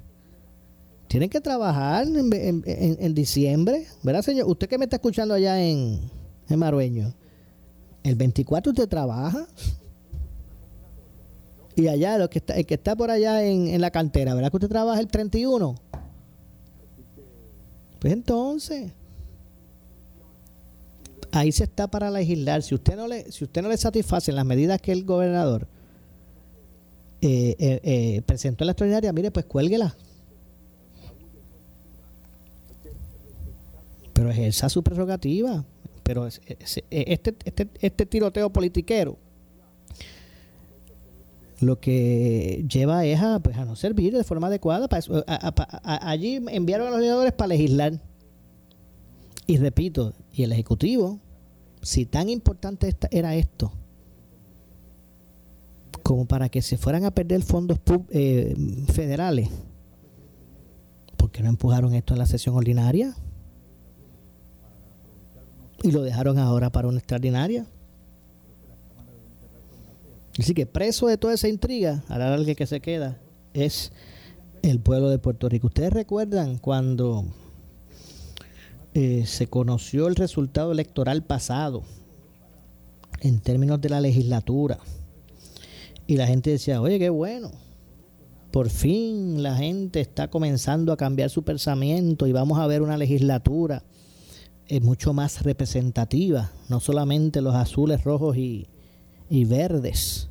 tienen 1.09 1.27
que 1.27 1.41
trabajar 1.41 2.05
en, 2.05 3.13
diciembre, 3.15 3.87
¿verdad, 4.03 4.21
señor? 4.21 4.47
Usted 4.47 4.69
que 4.69 4.77
me 4.77 4.85
está 4.85 4.97
escuchando 4.97 5.33
allá 5.33 5.59
en, 5.59 5.99
en 6.47 6.59
Marueño, 6.59 7.15
el 8.03 8.13
24 8.13 8.71
usted 8.71 8.87
trabaja. 8.87 9.47
Y 11.75 11.87
allá, 11.87 12.19
lo 12.19 12.29
que 12.29 12.37
está, 12.37 12.53
el 12.53 12.65
que 12.67 12.75
está 12.75 12.95
por 12.95 13.09
allá 13.09 13.43
en, 13.43 13.81
la 13.81 13.89
cantera, 13.89 14.35
¿verdad 14.35 14.51
que 14.51 14.57
usted 14.57 14.69
trabaja 14.69 14.99
el 14.99 15.07
31? 15.07 15.73
Pues 17.97 18.13
entonces, 18.13 18.91
ahí 21.31 21.51
se 21.51 21.63
está 21.63 21.87
para 21.87 22.11
legislar. 22.11 22.61
Si 22.61 22.75
usted 22.75 22.95
no 22.95 23.07
le, 23.07 23.31
si 23.31 23.45
usted 23.45 23.63
no 23.63 23.69
le 23.69 23.77
satisface 23.77 24.31
las 24.31 24.45
medidas 24.45 24.79
que 24.79 24.91
el 24.91 25.05
gobernador 25.05 25.67
eh, 27.19 27.55
eh, 27.57 27.79
eh, 27.83 28.21
presentó 28.27 28.63
en 28.63 28.67
la 28.67 28.71
extraordinaria, 28.73 29.11
mire, 29.11 29.31
pues 29.31 29.47
cuélguela. 29.47 29.97
Pero 34.29 34.41
ejerza 34.41 34.69
su 34.69 34.83
prerrogativa. 34.83 35.65
Pero 36.03 36.27
este, 36.27 36.57
este, 36.89 37.35
este 37.81 38.05
tiroteo 38.05 38.49
politiquero 38.51 39.17
lo 41.61 41.79
que 41.79 42.65
lleva 42.69 43.05
es 43.05 43.19
a, 43.19 43.39
pues, 43.39 43.57
a 43.57 43.65
no 43.65 43.75
servir 43.75 44.15
de 44.15 44.23
forma 44.23 44.47
adecuada. 44.47 44.87
Para 44.87 45.03
allí 45.83 46.39
enviaron 46.49 46.87
a 46.87 46.91
los 46.91 46.99
legisladores 46.99 47.33
para 47.33 47.49
legislar. 47.49 47.99
Y 49.45 49.57
repito, 49.57 50.13
y 50.31 50.43
el 50.43 50.51
Ejecutivo, 50.53 51.19
si 51.81 52.05
tan 52.05 52.29
importante 52.29 52.95
era 53.11 53.35
esto, 53.35 53.73
como 56.03 56.25
para 56.25 56.49
que 56.49 56.61
se 56.61 56.77
fueran 56.77 57.03
a 57.03 57.11
perder 57.11 57.41
fondos 57.41 57.79
eh, 58.11 58.55
federales, 58.93 59.49
¿por 61.17 61.29
qué 61.31 61.43
no 61.43 61.49
empujaron 61.49 61.93
esto 61.93 62.13
en 62.13 62.19
la 62.19 62.25
sesión 62.25 62.55
ordinaria? 62.55 63.15
Y 65.83 65.91
lo 65.91 66.01
dejaron 66.01 66.37
ahora 66.39 66.69
para 66.71 66.87
una 66.87 66.99
extraordinaria. 66.99 67.65
Así 70.37 70.53
que 70.53 70.65
preso 70.65 71.07
de 71.07 71.17
toda 71.17 71.33
esa 71.33 71.47
intriga, 71.47 72.03
a 72.07 72.17
la 72.17 72.55
que 72.55 72.65
se 72.65 72.79
queda, 72.79 73.19
es 73.53 73.91
el 74.61 74.79
pueblo 74.79 75.09
de 75.09 75.19
Puerto 75.19 75.49
Rico. 75.49 75.67
Ustedes 75.67 75.91
recuerdan 75.91 76.57
cuando 76.57 77.25
eh, 78.93 79.25
se 79.25 79.47
conoció 79.47 80.07
el 80.07 80.15
resultado 80.15 80.71
electoral 80.71 81.23
pasado 81.23 81.83
en 83.21 83.39
términos 83.39 83.81
de 83.81 83.89
la 83.89 84.01
legislatura 84.01 84.79
y 86.07 86.15
la 86.15 86.25
gente 86.25 86.51
decía, 86.51 86.81
oye, 86.81 86.99
qué 86.99 87.09
bueno, 87.09 87.51
por 88.51 88.69
fin 88.69 89.43
la 89.43 89.55
gente 89.55 89.99
está 89.99 90.29
comenzando 90.29 90.91
a 90.91 90.97
cambiar 90.97 91.29
su 91.29 91.43
pensamiento 91.43 92.25
y 92.27 92.31
vamos 92.31 92.59
a 92.59 92.67
ver 92.67 92.81
una 92.81 92.97
legislatura 92.97 93.83
es 94.69 94.83
mucho 94.83 95.13
más 95.13 95.41
representativa, 95.41 96.51
no 96.69 96.79
solamente 96.79 97.41
los 97.41 97.55
azules, 97.55 98.03
rojos 98.03 98.37
y, 98.37 98.67
verdes. 99.29 100.29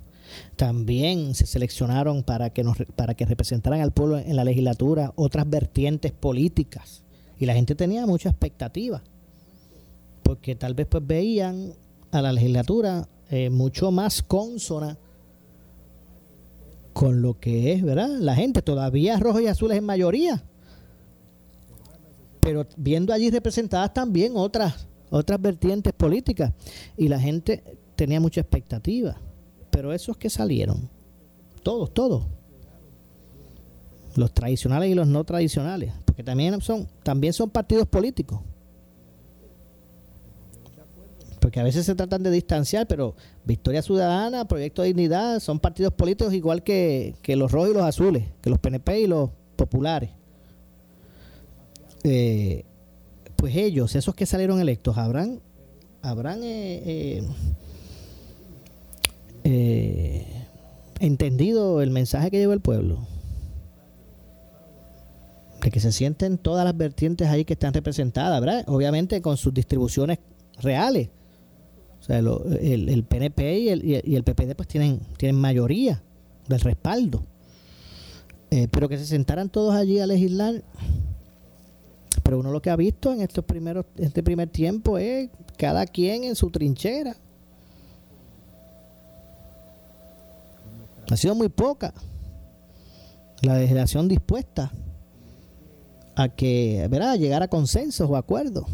También 0.57 1.35
se 1.35 1.47
seleccionaron 1.47 2.23
para 2.23 2.51
que, 2.51 2.63
nos, 2.63 2.79
para 2.95 3.15
que 3.15 3.27
representaran 3.27 3.81
al 3.81 3.93
pueblo 3.93 4.19
en 4.19 4.37
la 4.37 4.45
legislatura 4.45 5.13
otras 5.17 5.49
vertientes 5.51 6.13
políticas. 6.13 7.03
Y 7.39 7.47
la 7.47 7.55
gente 7.55 7.75
tenía 7.75 8.07
mucha 8.07 8.29
expectativa, 8.29 9.03
porque 10.23 10.55
tal 10.55 10.75
vez 10.75 10.87
pues 10.87 11.05
veían 11.05 11.73
a 12.13 12.23
la 12.23 12.33
legislatura 12.33 13.09
eh, 13.31 13.51
mucho 13.51 13.91
más 13.91 14.23
consona 14.23 14.99
con 16.93 17.23
lo 17.23 17.39
que 17.39 17.73
es, 17.73 17.83
¿verdad? 17.83 18.09
La 18.21 18.35
gente 18.35 18.63
todavía 18.63 19.19
rojos 19.19 19.43
y 19.43 19.47
azules 19.49 19.79
en 19.79 19.85
mayoría, 19.85 20.45
pero 22.49 22.67
viendo 22.79 23.13
allí 23.13 23.29
representadas 23.29 23.93
también 23.93 24.33
otras 24.35 24.89
otras 25.11 25.39
vertientes 25.39 25.93
políticas 25.93 26.51
y 26.97 27.09
la 27.09 27.21
gente 27.21 27.63
tenía 27.95 28.21
mucha 28.21 28.41
expectativa. 28.41 29.21
Pero 29.69 29.93
esos 29.93 30.17
que 30.17 30.31
salieron, 30.31 30.89
todos, 31.63 31.93
todos, 31.93 32.25
los 34.17 34.33
tradicionales 34.33 34.91
y 34.91 34.95
los 34.95 35.07
no 35.07 35.25
tradicionales, 35.25 35.93
porque 36.07 36.23
también 36.23 36.59
son 36.63 36.89
también 37.03 37.35
son 37.35 37.51
partidos 37.51 37.87
políticos. 37.87 38.41
Porque 41.39 41.61
a 41.61 41.65
veces 41.65 41.85
se 41.85 41.95
tratan 41.95 42.23
de 42.23 42.31
distanciar, 42.31 42.87
pero 42.87 43.15
Victoria 43.45 43.83
Ciudadana, 43.83 44.49
Proyecto 44.49 44.81
de 44.81 44.89
Dignidad, 44.89 45.41
son 45.41 45.61
partidos 45.61 45.93
políticos 45.93 46.33
igual 46.33 46.63
que, 46.63 47.15
los 47.27 47.53
rojos 47.53 47.73
y 47.73 47.75
los 47.75 47.83
azules, 47.83 48.25
que 48.41 48.49
los 48.49 48.59
PNP 48.59 49.01
y 49.01 49.07
los 49.07 49.29
populares. 49.55 50.18
Eh, 52.05 52.65
pues 53.37 53.57
ellos, 53.57 53.95
esos 53.95 54.15
que 54.15 54.27
salieron 54.27 54.61
electos, 54.61 54.99
habrán, 54.99 55.41
habrán 56.03 56.41
eh, 56.43 57.23
eh, 59.45 60.27
entendido 61.01 61.83
el 61.83 61.91
mensaje 61.91 62.31
que 62.31 62.39
lleva 62.39 62.55
el 62.55 62.61
pueblo. 62.61 63.07
De 65.63 65.71
que 65.71 65.81
se 65.81 65.93
sienten 65.93 66.39
todas 66.39 66.65
las 66.65 66.77
vertientes 66.77 67.29
ahí 67.29 67.45
que 67.45 67.53
están 67.53 67.75
representadas. 67.75 68.65
Obviamente 68.67 69.21
con 69.21 69.37
sus 69.37 69.53
distribuciones 69.53 70.19
reales 70.61 71.11
el, 72.09 73.05
PNP 73.09 73.59
y 73.59 73.69
el, 73.69 73.85
y 73.85 74.15
el, 74.17 74.23
PPD 74.23 74.55
pues 74.55 74.69
tienen, 74.69 75.01
tienen 75.17 75.41
mayoría 75.41 76.03
del 76.49 76.61
respaldo. 76.61 77.23
Eh, 78.51 78.69
pero 78.71 78.89
que 78.89 78.97
se 78.97 79.05
sentaran 79.05 79.51
todos 79.51 79.75
allí 79.75 79.99
a 79.99 80.07
legislar. 80.07 80.63
Pero 82.29 82.41
uno 82.41 82.51
lo 82.51 82.61
que 82.61 82.69
ha 82.69 82.77
visto 82.77 83.11
en 83.11 83.23
estos 83.23 83.43
primeros, 83.43 83.87
este 83.97 84.23
primer 84.23 84.51
tiempo 84.51 84.99
es 84.99 85.31
cada 85.57 85.87
quien 85.87 86.25
en 86.25 86.37
su 86.37 86.51
trinchera. 86.51 87.17
Ha 91.11 91.17
sido 91.17 91.35
muy 91.35 91.49
poca 91.49 91.95
la 93.41 93.57
legislación 93.57 94.09
dispuesta 94.09 94.71
a 96.17 96.29
que, 96.29 96.87
¿verdad?, 96.91 97.17
llegar 97.17 97.43
a 97.43 97.49
consensos 97.49 98.11
o 98.11 98.15
acuerdos. 98.15 98.67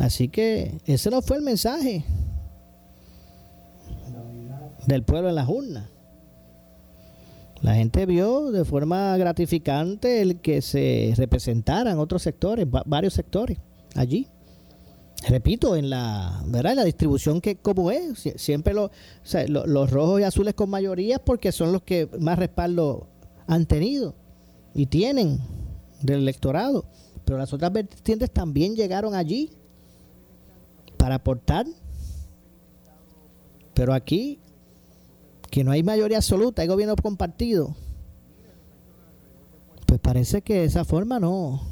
Así 0.00 0.26
que 0.26 0.80
ese 0.86 1.08
no 1.08 1.22
fue 1.22 1.36
el 1.36 1.44
mensaje 1.44 2.04
del 4.88 5.04
pueblo 5.04 5.28
en 5.28 5.36
las 5.36 5.48
urnas. 5.48 5.93
La 7.64 7.76
gente 7.76 8.04
vio 8.04 8.52
de 8.52 8.62
forma 8.66 9.16
gratificante 9.16 10.20
el 10.20 10.42
que 10.42 10.60
se 10.60 11.14
representaran 11.16 11.98
otros 11.98 12.20
sectores, 12.20 12.66
varios 12.84 13.14
sectores 13.14 13.56
allí. 13.94 14.28
Repito, 15.30 15.74
en 15.74 15.88
la, 15.88 16.42
¿verdad? 16.46 16.74
la 16.74 16.84
distribución 16.84 17.40
que 17.40 17.56
como 17.56 17.90
es, 17.90 18.22
siempre 18.36 18.74
los 18.74 19.90
rojos 19.90 20.20
y 20.20 20.24
azules 20.24 20.52
con 20.52 20.68
mayoría 20.68 21.18
porque 21.18 21.52
son 21.52 21.72
los 21.72 21.80
que 21.80 22.06
más 22.20 22.38
respaldo 22.38 23.08
han 23.46 23.64
tenido 23.64 24.14
y 24.74 24.84
tienen 24.84 25.40
del 26.02 26.18
electorado. 26.18 26.84
Pero 27.24 27.38
las 27.38 27.50
otras 27.54 27.72
vertientes 27.72 28.30
también 28.30 28.76
llegaron 28.76 29.14
allí 29.14 29.52
para 30.98 31.14
aportar. 31.14 31.64
Pero 33.72 33.94
aquí, 33.94 34.38
que 35.54 35.62
no 35.62 35.70
hay 35.70 35.84
mayoría 35.84 36.16
absoluta, 36.16 36.62
hay 36.62 36.66
gobierno 36.66 36.96
compartido, 36.96 37.76
pues 39.86 40.00
parece 40.00 40.42
que 40.42 40.54
de 40.54 40.64
esa 40.64 40.84
forma 40.84 41.20
no, 41.20 41.62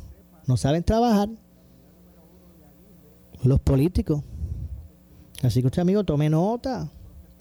no 0.47 0.57
saben 0.57 0.85
trabajar 0.85 1.29
los 3.43 3.59
políticos. 3.59 4.23
Así 5.43 5.63
que 5.63 5.67
usted, 5.67 5.83
amigo, 5.83 6.05
tome 6.05 6.31
nota 6.31 6.89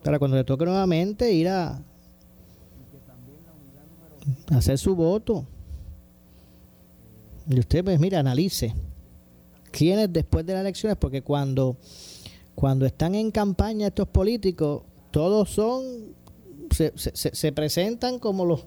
para 0.04 0.18
cuando 0.18 0.36
le 0.36 0.44
toque 0.44 0.66
nuevamente 0.66 1.32
ir 1.32 1.48
a 1.48 1.80
hacer 4.50 4.80
su 4.80 4.96
voto. 4.96 5.46
Y 7.50 7.60
usted, 7.60 7.84
pues, 7.84 8.00
mira, 8.00 8.18
analice 8.18 8.74
quiénes 9.70 10.12
después 10.12 10.44
de 10.44 10.54
las 10.54 10.62
elecciones, 10.62 10.98
porque 10.98 11.22
cuando, 11.22 11.78
cuando 12.56 12.88
están 12.88 13.14
en 13.14 13.30
campaña 13.30 13.90
estos 13.90 14.08
políticos, 14.08 14.86
todos 15.12 15.52
son, 15.52 16.20
se, 16.72 16.94
se, 16.96 17.52
presentan 17.52 18.20
como 18.20 18.46
los, 18.46 18.66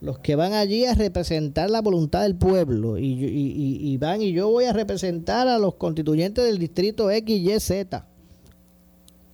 los 0.00 0.18
que 0.18 0.36
van 0.36 0.52
allí 0.52 0.84
a 0.86 0.94
representar 0.94 1.70
la 1.70 1.80
voluntad 1.80 2.22
del 2.22 2.36
pueblo 2.36 2.98
y, 2.98 3.04
y, 3.04 3.96
van 3.98 4.22
y 4.22 4.32
yo 4.32 4.48
voy 4.48 4.64
a 4.64 4.72
representar 4.72 5.48
a 5.48 5.58
los 5.58 5.74
constituyentes 5.74 6.44
del 6.44 6.58
distrito 6.58 7.10
X, 7.10 7.40
Y, 7.40 7.60
Z. 7.60 8.06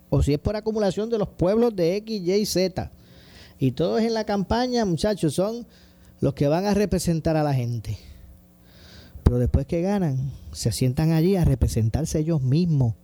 O 0.08 0.22
si 0.22 0.34
es 0.34 0.38
por 0.38 0.56
acumulación 0.56 1.10
de 1.10 1.18
los 1.18 1.28
pueblos 1.28 1.74
de 1.74 1.96
X, 1.96 2.22
Y 2.22 2.32
y 2.32 2.46
Z. 2.46 2.92
Y 3.58 3.72
todos 3.72 4.02
en 4.02 4.14
la 4.14 4.24
campaña, 4.24 4.84
muchachos, 4.84 5.34
son 5.34 5.66
los 6.20 6.34
que 6.34 6.48
van 6.48 6.66
a 6.66 6.74
representar 6.74 7.36
a 7.36 7.42
la 7.42 7.54
gente. 7.54 7.98
Pero 9.22 9.38
después 9.38 9.66
que 9.66 9.82
ganan, 9.82 10.30
se 10.52 10.72
sientan 10.72 11.12
allí 11.12 11.36
a 11.36 11.44
representarse 11.44 12.20
ellos 12.20 12.42
mismos. 12.42 12.94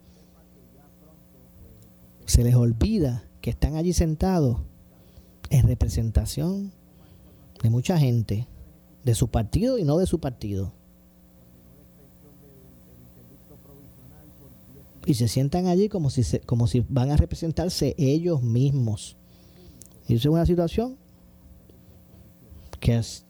Se 2.25 2.43
les 2.43 2.55
olvida 2.55 3.25
que 3.41 3.49
están 3.49 3.75
allí 3.75 3.91
sentados 3.91 4.61
en 5.53 5.67
representación 5.67 6.73
de 7.61 7.69
mucha 7.69 7.99
gente, 7.99 8.47
de 9.03 9.13
su 9.13 9.27
partido 9.27 9.77
y 9.77 9.83
no 9.83 9.99
de 9.99 10.07
su 10.07 10.19
partido. 10.19 10.73
Y 15.05 15.13
se 15.13 15.27
sientan 15.27 15.67
allí 15.67 15.89
como 15.89 16.09
si, 16.09 16.39
como 16.39 16.65
si 16.65 16.83
van 16.89 17.11
a 17.11 17.17
representarse 17.17 17.93
ellos 17.99 18.41
mismos. 18.41 19.15
Y 20.07 20.15
eso 20.15 20.29
es 20.29 20.33
una 20.33 20.45
situación 20.45 20.97
que 22.79 22.97
es 22.97 23.25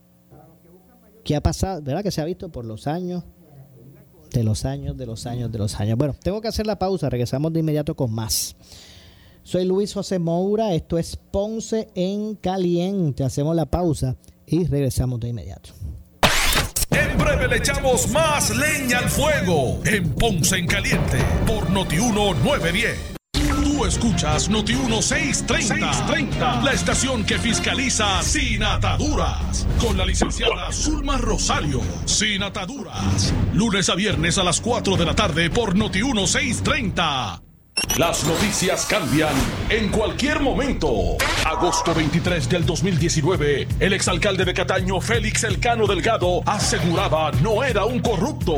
¿Qué 1.25 1.35
ha 1.35 1.41
pasado, 1.41 1.81
¿verdad? 1.81 2.03
Que 2.03 2.11
se 2.11 2.21
ha 2.21 2.25
visto 2.25 2.49
por 2.49 2.65
los 2.65 2.85
años, 2.85 3.23
de 4.31 4.43
los 4.43 4.65
años, 4.65 4.97
de 4.97 5.05
los 5.05 5.25
años, 5.25 5.51
de 5.51 5.57
los 5.57 5.79
años. 5.79 5.97
Bueno, 5.97 6.15
tengo 6.21 6.41
que 6.41 6.49
hacer 6.49 6.67
la 6.67 6.77
pausa, 6.77 7.09
regresamos 7.09 7.53
de 7.53 7.61
inmediato 7.61 7.95
con 7.95 8.11
más. 8.11 8.55
Soy 9.43 9.65
Luis 9.65 9.93
José 9.93 10.19
Moura, 10.19 10.73
esto 10.73 10.97
es 10.97 11.15
Ponce 11.15 11.89
en 11.95 12.35
Caliente. 12.35 13.23
Hacemos 13.23 13.55
la 13.55 13.65
pausa 13.65 14.15
y 14.47 14.65
regresamos 14.65 15.19
de 15.19 15.29
inmediato. 15.29 15.71
En 16.89 17.17
breve 17.17 17.47
le 17.47 17.57
echamos 17.57 18.09
más 18.09 18.55
leña 18.55 18.99
al 18.99 19.09
fuego 19.09 19.79
en 19.85 20.13
Ponce 20.13 20.57
en 20.57 20.67
Caliente 20.67 21.17
por 21.45 21.69
Notiuno 21.69 22.33
910 22.35 23.13
escuchas 23.87 24.49
Noti 24.49 24.75
1630, 24.75 26.61
la 26.61 26.71
estación 26.71 27.25
que 27.25 27.37
fiscaliza 27.37 28.21
sin 28.21 28.63
ataduras, 28.63 29.67
con 29.79 29.97
la 29.97 30.05
licenciada 30.05 30.71
Zulma 30.71 31.17
Rosario, 31.17 31.81
sin 32.05 32.43
ataduras, 32.43 33.33
lunes 33.53 33.89
a 33.89 33.95
viernes 33.95 34.37
a 34.37 34.43
las 34.43 34.61
4 34.61 34.95
de 34.95 35.05
la 35.05 35.15
tarde 35.15 35.49
por 35.49 35.75
Noti 35.75 36.01
1630. 36.01 37.52
Las 37.97 38.23
noticias 38.25 38.87
cambian 38.87 39.33
en 39.69 39.89
cualquier 39.89 40.39
momento. 40.39 41.17
Agosto 41.45 41.93
23 41.93 42.49
del 42.49 42.65
2019, 42.65 43.67
el 43.79 43.93
exalcalde 43.93 44.45
de 44.45 44.53
Cataño, 44.53 44.99
Félix 44.99 45.43
Elcano 45.43 45.85
Delgado, 45.85 46.41
aseguraba 46.47 47.31
no 47.43 47.63
era 47.63 47.85
un 47.85 47.99
corrupto. 47.99 48.55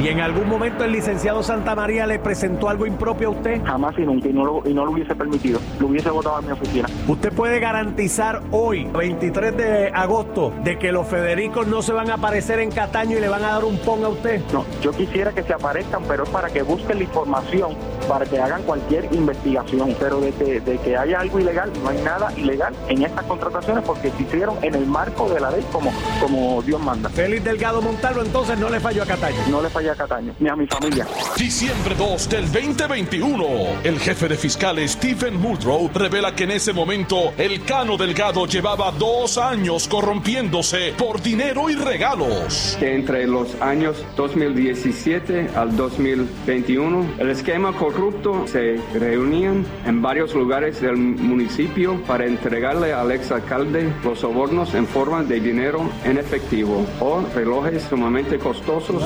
¿Y 0.00 0.08
en 0.08 0.20
algún 0.20 0.48
momento 0.48 0.84
el 0.84 0.92
licenciado 0.92 1.42
Santa 1.42 1.74
María 1.74 2.06
le 2.06 2.18
presentó 2.20 2.68
algo 2.68 2.86
impropio 2.86 3.28
a 3.28 3.30
usted? 3.32 3.60
Jamás 3.64 3.98
y 3.98 4.02
nunca, 4.02 4.28
y 4.28 4.32
no 4.32 4.44
lo, 4.44 4.62
y 4.64 4.72
no 4.72 4.84
lo 4.84 4.92
hubiese 4.92 5.14
permitido. 5.14 5.60
Lo 5.80 5.88
hubiese 5.88 6.10
votado 6.10 6.38
en 6.38 6.46
mi 6.46 6.52
oficina. 6.52 6.88
¿Usted 7.08 7.32
puede 7.32 7.58
garantizar 7.58 8.42
hoy, 8.52 8.84
23 8.84 9.56
de 9.56 9.88
agosto, 9.88 10.52
de 10.62 10.78
que 10.78 10.92
los 10.92 11.06
Federicos 11.08 11.66
no 11.66 11.82
se 11.82 11.92
van 11.92 12.10
a 12.10 12.14
aparecer 12.14 12.60
en 12.60 12.70
Cataño 12.70 13.18
y 13.18 13.20
le 13.20 13.28
van 13.28 13.44
a 13.44 13.48
dar 13.48 13.64
un 13.64 13.76
pon 13.78 14.04
a 14.04 14.08
usted? 14.08 14.40
No, 14.52 14.64
yo 14.82 14.92
quisiera 14.92 15.32
que 15.32 15.42
se 15.42 15.52
aparezcan, 15.52 16.04
pero 16.06 16.22
es 16.22 16.30
para 16.30 16.48
que 16.48 16.62
busquen 16.62 16.98
la 16.98 17.04
información, 17.04 17.72
para 18.08 18.24
que 18.24 18.40
hagan 18.40 18.62
cualquier 18.62 19.12
investigación. 19.12 19.96
Pero 19.98 20.20
de 20.20 20.30
que, 20.32 20.60
de 20.60 20.78
que 20.78 20.96
haya 20.96 21.20
algo 21.20 21.40
ilegal, 21.40 21.72
no 21.82 21.88
hay 21.90 22.00
nada 22.02 22.32
ilegal 22.36 22.74
en 22.88 23.02
estas 23.02 23.24
contrataciones 23.24 23.84
porque 23.84 24.10
se 24.10 24.22
hicieron 24.22 24.56
en 24.62 24.74
el 24.76 24.86
marco 24.86 25.28
de 25.28 25.40
la 25.40 25.50
ley 25.50 25.64
como, 25.72 25.90
como 26.20 26.62
Dios 26.62 26.80
manda. 26.80 27.08
Félix 27.08 27.42
Delgado 27.42 27.82
Montalvo 27.82 28.22
entonces 28.22 28.58
no 28.58 28.68
le 28.70 28.78
falló 28.78 29.02
a 29.02 29.06
Cataño. 29.06 29.27
Cataño. 29.28 29.50
No 29.50 29.62
le 29.62 29.68
falla 29.68 29.92
a 29.92 29.94
Cataño, 29.94 30.34
ni 30.38 30.48
a 30.48 30.56
mi 30.56 30.66
familia. 30.66 31.06
Diciembre 31.36 31.94
2 31.96 32.28
del 32.28 32.50
2021. 32.50 33.46
El 33.84 33.98
jefe 34.00 34.28
de 34.28 34.36
fiscales 34.36 34.92
Stephen 34.92 35.36
Muldrow 35.36 35.90
revela 35.92 36.34
que 36.34 36.44
en 36.44 36.52
ese 36.52 36.72
momento 36.72 37.32
el 37.36 37.62
Cano 37.64 37.96
Delgado 37.96 38.46
llevaba 38.46 38.90
dos 38.92 39.36
años 39.36 39.86
corrompiéndose 39.86 40.94
por 40.96 41.20
dinero 41.20 41.68
y 41.68 41.74
regalos. 41.74 42.76
que 42.78 42.94
entre 42.94 43.26
los 43.26 43.60
años 43.60 44.04
2017 44.16 45.50
al 45.56 45.76
2021 45.76 47.14
el 47.18 47.30
esquema 47.30 47.72
corrupto 47.72 48.46
se 48.46 48.80
reunían 48.94 49.66
en 49.86 50.00
varios 50.00 50.34
lugares 50.34 50.80
del 50.80 50.96
municipio 50.96 52.02
para 52.04 52.24
entregarle 52.26 52.92
al 52.92 53.10
exalcalde 53.12 53.92
los 54.04 54.20
sobornos 54.20 54.74
en 54.74 54.86
forma 54.86 55.22
de 55.22 55.40
dinero 55.40 55.90
en 56.04 56.18
efectivo 56.18 56.86
o 57.00 57.22
relojes 57.34 57.82
sumamente 57.82 58.38
costosos. 58.38 59.02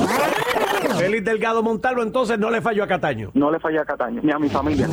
Félix 0.97 1.23
Delgado 1.25 1.63
Montalvo 1.63 2.03
entonces 2.03 2.37
no 2.39 2.49
le 2.49 2.61
falló 2.61 2.83
a 2.83 2.87
Cataño. 2.87 3.31
No 3.33 3.51
le 3.51 3.59
falla 3.59 3.81
a 3.81 3.85
Cataño, 3.85 4.21
ni 4.23 4.31
a 4.31 4.39
mi 4.39 4.49
familia. 4.49 4.87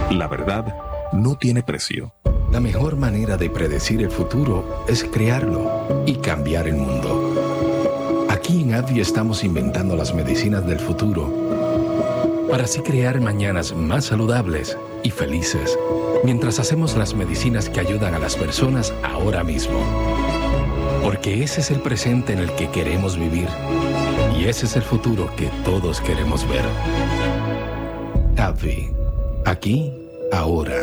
La 0.09 0.27
verdad 0.27 0.75
no 1.13 1.35
tiene 1.35 1.61
precio. 1.61 2.13
La 2.51 2.59
mejor 2.59 2.95
manera 2.95 3.37
de 3.37 3.49
predecir 3.49 4.01
el 4.01 4.09
futuro 4.09 4.83
es 4.87 5.03
crearlo 5.03 6.03
y 6.07 6.15
cambiar 6.15 6.67
el 6.67 6.75
mundo. 6.75 8.25
Aquí 8.29 8.63
en 8.63 8.73
ADVI 8.73 8.99
estamos 8.99 9.43
inventando 9.43 9.95
las 9.95 10.13
medicinas 10.15 10.65
del 10.65 10.79
futuro 10.79 11.31
para 12.49 12.63
así 12.63 12.81
crear 12.81 13.21
mañanas 13.21 13.75
más 13.75 14.05
saludables 14.05 14.77
y 15.03 15.11
felices, 15.11 15.77
mientras 16.25 16.59
hacemos 16.59 16.97
las 16.97 17.13
medicinas 17.13 17.69
que 17.69 17.79
ayudan 17.79 18.15
a 18.15 18.19
las 18.19 18.35
personas 18.35 18.91
ahora 19.03 19.43
mismo. 19.43 19.79
Porque 21.03 21.43
ese 21.43 21.61
es 21.61 21.69
el 21.69 21.81
presente 21.81 22.33
en 22.33 22.39
el 22.39 22.51
que 22.55 22.69
queremos 22.71 23.15
vivir 23.15 23.47
y 24.35 24.45
ese 24.45 24.65
es 24.65 24.75
el 24.75 24.81
futuro 24.81 25.29
que 25.35 25.49
todos 25.63 26.01
queremos 26.01 26.47
ver. 26.49 26.65
ADVI, 28.37 28.91
aquí, 29.45 29.93
ahora. 30.33 30.75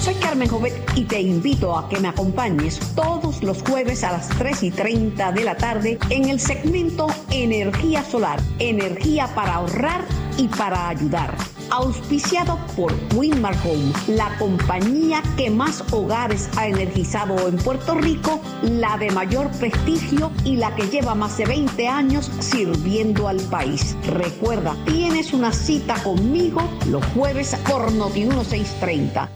Soy 0.00 0.14
Carmen 0.14 0.48
Jovet 0.48 0.74
y 0.94 1.04
te 1.04 1.20
invito 1.20 1.76
a 1.76 1.88
que 1.88 1.98
me 1.98 2.08
acompañes 2.08 2.78
todos 2.94 3.42
los 3.42 3.60
jueves 3.62 4.04
a 4.04 4.12
las 4.12 4.28
3 4.28 4.62
y 4.62 4.70
30 4.70 5.32
de 5.32 5.44
la 5.44 5.56
tarde 5.56 5.98
en 6.10 6.28
el 6.28 6.38
segmento 6.38 7.08
Energía 7.30 8.04
Solar, 8.04 8.40
energía 8.60 9.26
para 9.34 9.54
ahorrar 9.54 10.04
y 10.38 10.46
para 10.46 10.88
ayudar. 10.88 11.34
Auspiciado 11.76 12.56
por 12.76 12.94
Winmar 13.16 13.56
Home, 13.64 13.92
la 14.06 14.38
compañía 14.38 15.24
que 15.36 15.50
más 15.50 15.82
hogares 15.90 16.48
ha 16.56 16.68
energizado 16.68 17.48
en 17.48 17.56
Puerto 17.56 17.96
Rico, 17.96 18.40
la 18.62 18.96
de 18.96 19.10
mayor 19.10 19.50
prestigio 19.58 20.30
y 20.44 20.54
la 20.54 20.72
que 20.76 20.86
lleva 20.86 21.16
más 21.16 21.36
de 21.36 21.46
20 21.46 21.88
años 21.88 22.30
sirviendo 22.38 23.26
al 23.26 23.40
país. 23.40 23.96
Recuerda, 24.06 24.76
tienes 24.86 25.32
una 25.32 25.52
cita 25.52 26.00
conmigo 26.04 26.62
los 26.88 27.04
jueves 27.06 27.56
por 27.68 27.90
Noti 27.92 28.20
1630. 28.20 29.28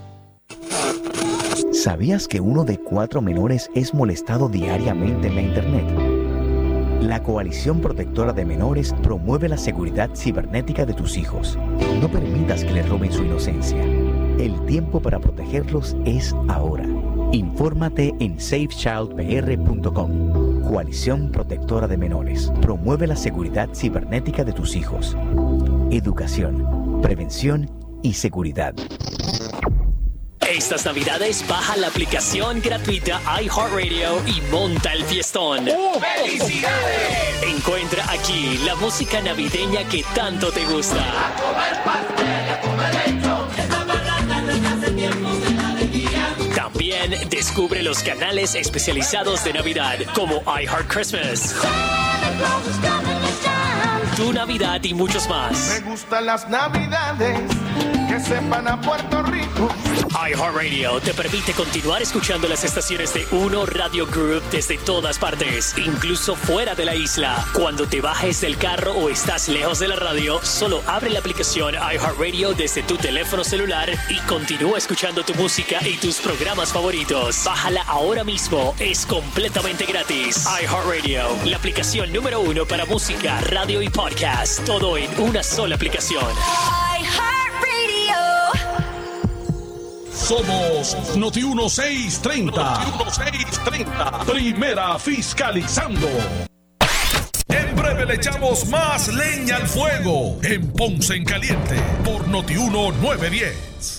¿Sabías 1.73 2.25
que 2.29 2.39
uno 2.39 2.63
de 2.63 2.77
cuatro 2.77 3.21
menores 3.21 3.69
es 3.75 3.93
molestado 3.93 4.47
diariamente 4.47 5.27
en 5.27 5.35
la 5.35 5.41
Internet? 5.41 6.08
La 7.01 7.23
Coalición 7.23 7.79
Protectora 7.79 8.33
de 8.33 8.43
Menores 8.45 8.93
promueve 9.01 9.47
la 9.47 9.57
seguridad 9.57 10.09
cibernética 10.15 10.85
de 10.85 10.93
tus 10.93 11.17
hijos. 11.17 11.57
No 12.01 12.09
permitas 12.09 12.65
que 12.65 12.73
les 12.73 12.89
roben 12.89 13.13
su 13.13 13.23
inocencia. 13.23 13.81
El 14.37 14.59
tiempo 14.65 15.01
para 15.01 15.19
protegerlos 15.19 15.95
es 16.05 16.35
ahora. 16.49 16.85
Infórmate 17.31 18.13
en 18.19 18.39
safechildpr.com. 18.39 20.59
Coalición 20.69 21.31
Protectora 21.31 21.87
de 21.87 21.97
Menores. 21.97 22.51
Promueve 22.61 23.07
la 23.07 23.15
seguridad 23.15 23.69
cibernética 23.73 24.43
de 24.43 24.51
tus 24.51 24.75
hijos. 24.75 25.15
Educación, 25.91 26.99
prevención 27.01 27.69
y 28.03 28.13
seguridad. 28.13 28.75
Estas 30.49 30.83
navidades 30.83 31.47
baja 31.47 31.77
la 31.77 31.87
aplicación 31.89 32.59
gratuita 32.59 33.21
iHeartRadio 33.39 34.19
y 34.25 34.41
monta 34.49 34.91
el 34.93 35.03
fiestón. 35.05 35.65
¡Felicidades! 35.65 37.43
Encuentra 37.43 38.03
aquí 38.09 38.57
la 38.65 38.73
música 38.75 39.21
navideña 39.21 39.87
que 39.87 40.03
tanto 40.15 40.51
te 40.51 40.65
gusta. 40.65 41.05
También 46.55 47.29
descubre 47.29 47.83
los 47.83 48.01
canales 48.01 48.55
especializados 48.55 49.43
de 49.43 49.53
Navidad 49.53 49.99
como 50.15 50.41
iHeart 50.41 50.87
Christmas. 50.87 51.55
Tu 54.19 54.33
Navidad 54.33 54.83
y 54.83 54.93
muchos 54.93 55.29
más. 55.29 55.79
Me 55.81 55.89
gustan 55.91 56.25
las 56.25 56.49
navidades 56.49 57.39
que 58.09 58.19
sepan 58.19 58.67
a 58.67 58.81
Puerto 58.81 59.23
Rico. 59.23 59.69
iHeartRadio 60.09 60.99
te 60.99 61.13
permite 61.13 61.53
continuar 61.53 62.01
escuchando 62.01 62.47
las 62.49 62.63
estaciones 62.65 63.13
de 63.13 63.25
Uno 63.31 63.65
Radio 63.65 64.05
Group 64.07 64.43
desde 64.51 64.77
todas 64.79 65.17
partes, 65.19 65.73
incluso 65.77 66.35
fuera 66.35 66.75
de 66.75 66.83
la 66.83 66.95
isla. 66.95 67.45
Cuando 67.53 67.87
te 67.87 68.01
bajes 68.01 68.41
del 68.41 68.57
carro 68.57 68.91
o 68.93 69.09
estás 69.09 69.47
lejos 69.47 69.79
de 69.79 69.87
la 69.87 69.95
radio, 69.95 70.43
solo 70.43 70.81
abre 70.87 71.11
la 71.11 71.19
aplicación 71.19 71.75
iHeartRadio 71.75 72.53
desde 72.53 72.83
tu 72.83 72.97
teléfono 72.97 73.43
celular 73.45 73.89
y 74.09 74.17
continúa 74.27 74.77
escuchando 74.79 75.23
tu 75.23 75.33
música 75.35 75.79
y 75.87 75.95
tus 75.97 76.17
programas 76.17 76.73
favoritos. 76.73 77.43
Bájala 77.45 77.83
ahora 77.83 78.25
mismo, 78.25 78.75
es 78.79 79.05
completamente 79.05 79.85
gratis. 79.85 80.45
iHeartRadio, 80.61 81.23
la 81.45 81.55
aplicación 81.55 82.11
número 82.11 82.41
uno 82.41 82.65
para 82.65 82.85
música, 82.85 83.39
radio 83.41 83.81
y 83.81 83.89
podcast, 83.89 84.08
todo 84.65 84.97
en 84.97 85.07
una 85.19 85.43
sola 85.43 85.75
aplicación. 85.75 86.23
Somos 90.11 91.15
Noti 91.15 91.43
1630. 91.43 92.51
Noti 92.51 92.91
1630. 92.91 94.19
Primera 94.25 94.99
fiscalizando. 94.99 96.07
En 97.47 97.75
breve 97.75 98.05
le 98.05 98.15
echamos 98.15 98.67
más 98.67 99.07
leña 99.13 99.57
al 99.57 99.67
fuego 99.67 100.37
en 100.43 100.71
Ponce 100.71 101.15
en 101.15 101.25
Caliente 101.25 101.75
por 102.03 102.27
Noti 102.27 102.55
1910. 102.55 103.98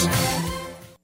Peace. 0.00 0.39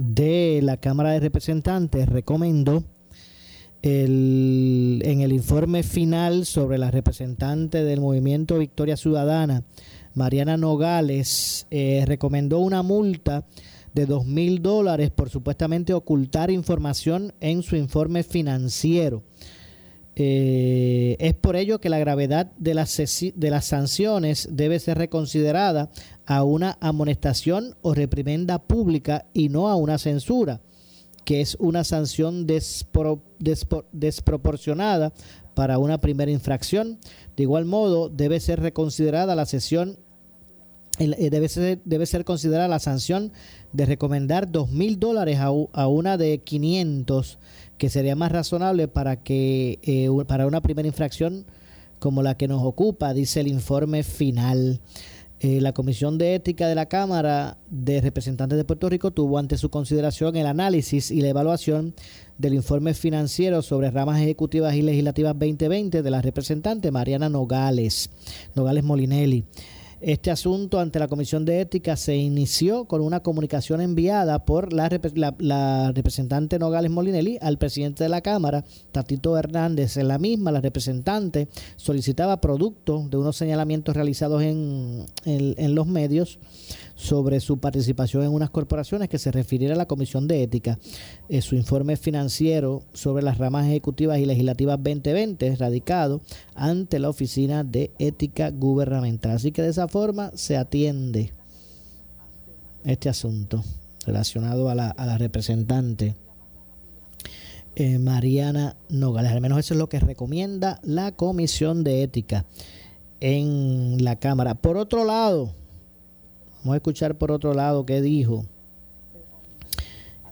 de 0.00 0.60
la 0.62 0.78
Cámara 0.78 1.10
de 1.10 1.20
Representantes 1.20 2.08
recomendó 2.08 2.82
el, 3.82 5.02
en 5.04 5.20
el 5.20 5.32
informe 5.32 5.82
final 5.82 6.46
sobre 6.46 6.78
la 6.78 6.90
representante 6.90 7.84
del 7.84 8.00
movimiento 8.00 8.58
Victoria 8.58 8.96
Ciudadana, 8.96 9.62
Mariana 10.14 10.56
Nogales, 10.56 11.66
eh, 11.70 12.04
recomendó 12.06 12.58
una 12.60 12.82
multa 12.82 13.44
de 13.94 14.06
dos 14.06 14.24
mil 14.24 14.62
dólares 14.62 15.10
por 15.10 15.28
supuestamente 15.28 15.92
ocultar 15.92 16.50
información 16.50 17.34
en 17.40 17.62
su 17.62 17.76
informe 17.76 18.22
financiero. 18.22 19.22
Eh, 20.16 21.16
es 21.20 21.34
por 21.34 21.54
ello 21.56 21.80
que 21.80 21.88
la 21.88 21.98
gravedad 21.98 22.52
de 22.58 22.74
las, 22.74 22.90
sanciones 23.64 24.48
debe 24.50 24.78
ser 24.78 24.98
reconsiderada 24.98 25.90
a 26.26 26.42
una 26.42 26.76
amonestación 26.80 27.76
o 27.80 27.94
reprimenda 27.94 28.58
pública 28.58 29.24
y 29.32 29.48
no 29.48 29.68
a 29.68 29.76
una 29.76 29.96
censura, 29.98 30.60
que 31.24 31.40
es 31.40 31.56
una 31.60 31.84
sanción 31.84 32.46
desproporcionada 32.46 35.12
para 35.54 35.78
una 35.78 35.98
primera 35.98 36.30
infracción. 36.30 36.98
De 37.36 37.44
igual 37.44 37.64
modo, 37.64 38.08
debe 38.08 38.40
ser 38.40 38.60
reconsiderada 38.60 39.36
la 39.36 39.46
sesión 39.46 39.98
eh, 40.98 41.30
debe 41.30 41.48
ser, 41.48 41.80
debe 41.86 42.04
ser 42.04 42.26
considerada 42.26 42.68
la 42.68 42.78
sanción 42.78 43.32
de 43.72 43.86
recomendar 43.86 44.50
dos 44.50 44.70
mil 44.70 45.00
dólares 45.00 45.38
a, 45.38 45.46
a, 45.46 45.86
una 45.86 46.18
de 46.18 46.38
500 46.38 47.38
que 47.80 47.88
sería 47.88 48.14
más 48.14 48.30
razonable 48.30 48.88
para 48.88 49.22
que 49.22 49.78
eh, 49.82 50.10
para 50.28 50.46
una 50.46 50.60
primera 50.60 50.86
infracción 50.86 51.46
como 51.98 52.22
la 52.22 52.36
que 52.36 52.46
nos 52.46 52.62
ocupa, 52.62 53.14
dice 53.14 53.40
el 53.40 53.48
informe 53.48 54.02
final. 54.02 54.82
Eh, 55.40 55.62
la 55.62 55.72
Comisión 55.72 56.18
de 56.18 56.34
Ética 56.34 56.68
de 56.68 56.74
la 56.74 56.90
Cámara 56.90 57.56
de 57.70 58.02
Representantes 58.02 58.58
de 58.58 58.66
Puerto 58.66 58.90
Rico 58.90 59.12
tuvo 59.12 59.38
ante 59.38 59.56
su 59.56 59.70
consideración 59.70 60.36
el 60.36 60.46
análisis 60.46 61.10
y 61.10 61.22
la 61.22 61.28
evaluación 61.28 61.94
del 62.36 62.52
informe 62.52 62.92
financiero 62.92 63.62
sobre 63.62 63.90
ramas 63.90 64.20
ejecutivas 64.20 64.74
y 64.74 64.82
legislativas 64.82 65.32
2020 65.38 66.02
de 66.02 66.10
la 66.10 66.20
representante 66.20 66.90
Mariana 66.90 67.30
Nogales, 67.30 68.10
Nogales 68.54 68.84
Molinelli. 68.84 69.46
Este 70.00 70.30
asunto 70.30 70.80
ante 70.80 70.98
la 70.98 71.08
Comisión 71.08 71.44
de 71.44 71.60
Ética 71.60 71.94
se 71.94 72.16
inició 72.16 72.86
con 72.86 73.02
una 73.02 73.20
comunicación 73.20 73.82
enviada 73.82 74.46
por 74.46 74.72
la, 74.72 74.88
representante 74.88 76.58
Nogales 76.58 76.90
Molinelli 76.90 77.36
al 77.42 77.58
presidente 77.58 78.04
de 78.04 78.08
la 78.08 78.22
Cámara, 78.22 78.64
Tatito 78.92 79.36
Hernández. 79.36 79.98
En 79.98 80.08
la 80.08 80.18
misma, 80.18 80.52
la 80.52 80.62
representante 80.62 81.48
solicitaba 81.76 82.40
producto 82.40 83.06
de 83.10 83.18
unos 83.18 83.36
señalamientos 83.36 83.94
realizados 83.94 84.42
en, 84.42 85.04
en 85.26 85.74
los 85.74 85.86
medios 85.86 86.38
sobre 87.00 87.40
su 87.40 87.58
participación 87.58 88.24
en 88.24 88.32
unas 88.32 88.50
corporaciones 88.50 89.08
que 89.08 89.18
se 89.18 89.32
refiriera 89.32 89.74
a 89.74 89.78
la 89.78 89.86
Comisión 89.86 90.28
de 90.28 90.42
Ética. 90.42 90.78
Eh, 91.30 91.40
su 91.40 91.56
informe 91.56 91.96
financiero 91.96 92.82
sobre 92.92 93.22
las 93.22 93.38
ramas 93.38 93.66
ejecutivas 93.66 94.18
y 94.18 94.26
legislativas 94.26 94.76
2020 94.76 95.56
radicado 95.56 96.20
ante 96.54 96.98
la 96.98 97.08
Oficina 97.08 97.64
de 97.64 97.90
Ética 97.98 98.50
Gubernamental. 98.50 99.32
Así 99.32 99.50
que 99.50 99.62
de 99.62 99.68
esa 99.68 99.88
forma 99.90 100.30
se 100.34 100.56
atiende 100.56 101.32
este 102.84 103.08
asunto 103.08 103.62
relacionado 104.06 104.70
a 104.70 104.74
la, 104.74 105.18
representante 105.18 106.16
eh, 107.76 107.98
Mariana 107.98 108.76
Nogales. 108.88 109.32
Al 109.32 109.40
menos 109.40 109.58
eso 109.58 109.74
es 109.74 109.78
lo 109.78 109.88
que 109.88 110.00
recomienda 110.00 110.80
la 110.82 111.12
Comisión 111.12 111.84
de 111.84 112.02
Ética 112.02 112.46
en 113.20 114.02
la 114.02 114.16
Cámara. 114.16 114.54
Por 114.54 114.78
otro 114.78 115.04
lado, 115.04 115.50
Vamos 116.62 116.74
a 116.74 116.76
escuchar 116.76 117.16
por 117.16 117.32
otro 117.32 117.54
lado 117.54 117.86
qué 117.86 118.02
dijo 118.02 118.44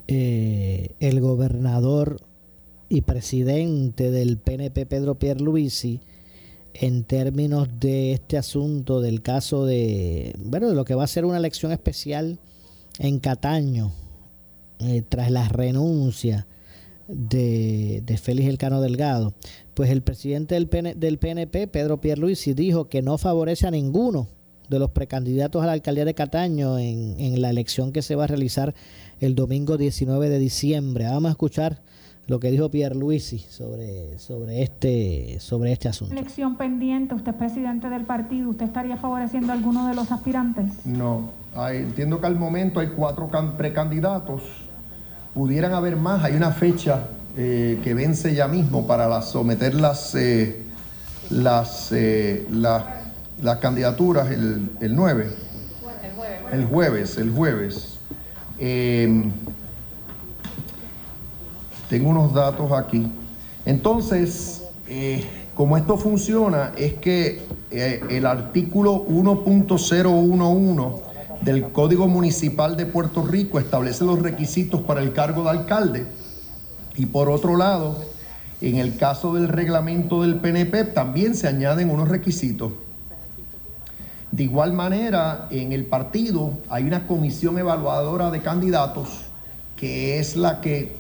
eh, 0.09 0.91
el 1.01 1.21
gobernador 1.21 2.21
y 2.91 3.01
presidente 3.01 4.11
del 4.11 4.37
PNP, 4.37 4.85
Pedro 4.85 5.15
Pierluisi, 5.15 6.01
en 6.81 7.05
términos 7.05 7.69
de 7.81 8.13
este 8.13 8.39
asunto 8.39 9.01
del 9.01 9.21
caso 9.21 9.67
de, 9.67 10.35
bueno, 10.39 10.69
de 10.69 10.75
lo 10.75 10.85
que 10.85 10.95
va 10.95 11.05
a 11.05 11.09
ser 11.09 11.25
una 11.25 11.39
elección 11.39 11.73
especial 11.73 12.39
en 12.99 13.19
Cataño, 13.19 13.93
eh, 14.79 15.03
tras 15.09 15.31
la 15.31 15.49
renuncia 15.49 16.47
de, 17.09 18.03
de, 18.05 18.17
Félix 18.17 18.49
Elcano 18.49 18.81
Delgado. 18.81 19.35
Pues 19.75 19.91
el 19.91 20.03
presidente 20.03 20.55
del, 20.55 20.69
del 20.97 21.19
PNP, 21.19 21.67
Pedro 21.67 22.01
Pierluisi, 22.01 22.55
dijo 22.55 22.89
que 22.89 23.03
no 23.03 23.19
favorece 23.19 23.67
a 23.67 23.73
ninguno 23.73 24.29
de 24.69 24.79
los 24.79 24.91
precandidatos 24.91 25.63
a 25.63 25.67
la 25.67 25.73
alcaldía 25.73 26.05
de 26.05 26.15
Cataño 26.15 26.79
en, 26.79 27.41
la 27.41 27.51
elección 27.51 27.93
que 27.93 28.03
se 28.03 28.15
va 28.15 28.25
a 28.25 28.29
realizar 28.29 28.75
el 29.21 29.35
domingo 29.35 29.77
19 29.77 30.29
de 30.29 30.39
diciembre. 30.39 31.07
Vamos 31.07 31.31
a 31.31 31.33
escuchar 31.33 31.83
lo 32.29 32.39
que 32.39 32.51
dijo 32.51 32.71
Pierre 32.71 32.95
Luisi 32.95 33.39
sobre, 33.39 34.19
sobre, 34.19 34.63
este, 34.63 35.39
sobre 35.41 35.73
este 35.73 35.89
asunto. 35.89 36.15
Elección 36.15 36.57
pendiente, 36.57 37.17
usted 37.17 37.33
es 37.33 37.39
presidente 37.39 37.89
del 37.89 38.05
partido, 38.05 38.51
¿usted 38.51 38.67
estaría 38.67 38.97
favoreciendo 38.97 39.51
a 39.51 39.57
alguno 39.57 39.89
de 39.89 39.97
los 39.97 40.13
aspirantes? 40.13 40.87
No, 40.87 41.31
entiendo 41.73 42.21
que 42.21 42.27
al 42.27 42.37
momento 42.37 42.79
hay 42.79 42.89
cuatro 42.89 43.29
precandidatos, 43.57 44.43
pudieran 45.35 45.73
haber 45.73 45.97
más, 45.97 46.23
hay 46.23 46.35
una 46.35 46.53
fecha 46.53 47.09
eh, 47.37 47.81
que 47.83 47.95
vence 47.95 48.33
ya 48.33 48.47
mismo 48.47 48.87
para 48.87 49.21
someter 49.23 49.75
las, 49.75 50.15
eh, 50.15 50.63
las, 51.31 51.91
eh, 51.91 52.47
las 52.51 52.85
las 53.43 53.59
candidaturas 53.59 54.31
el, 54.31 54.71
el 54.81 54.95
9. 54.95 55.31
El 56.53 56.65
jueves, 56.65 57.19
el 57.19 57.31
jueves. 57.31 57.99
Em, 58.59 59.33
tengo 61.89 62.11
unos 62.11 62.35
datos 62.35 62.73
aquí. 62.73 63.11
Entonces, 63.65 64.65
eh, 64.87 65.25
como 65.55 65.77
esto 65.77 65.97
funciona, 65.97 66.73
es 66.77 66.95
que 66.95 67.43
eh, 67.71 68.01
el 68.11 68.27
artículo 68.27 69.05
1.011 69.07 71.01
del 71.43 71.71
Código 71.71 72.09
Municipal 72.09 72.77
de 72.77 72.87
Puerto 72.87 73.25
Rico 73.27 73.59
establece 73.59 74.05
los 74.05 74.21
requisitos 74.21 74.83
para 74.83 75.03
el 75.03 75.13
cargo 75.13 75.45
de 75.45 75.51
alcalde. 75.51 76.07
Y 76.97 77.07
por 77.07 77.29
otro 77.31 77.57
lado, 77.57 78.05
en 78.61 78.77
el 78.77 78.97
caso 78.97 79.35
del 79.35 79.49
reglamento 79.49 80.23
del 80.23 80.37
PNP 80.37 80.85
también 80.85 81.35
se 81.35 81.49
añaden 81.49 81.91
unos 81.91 82.09
requisitos. 82.09 82.73
De 84.31 84.43
igual 84.43 84.73
manera, 84.73 85.49
en 85.51 85.73
el 85.73 85.87
partido 85.87 86.53
hay 86.69 86.85
una 86.85 87.07
comisión 87.07 87.59
evaluadora 87.59 88.31
de 88.31 88.41
candidatos 88.41 89.25
que 89.77 90.19
es 90.19 90.37
la 90.37 90.61
que 90.61 90.97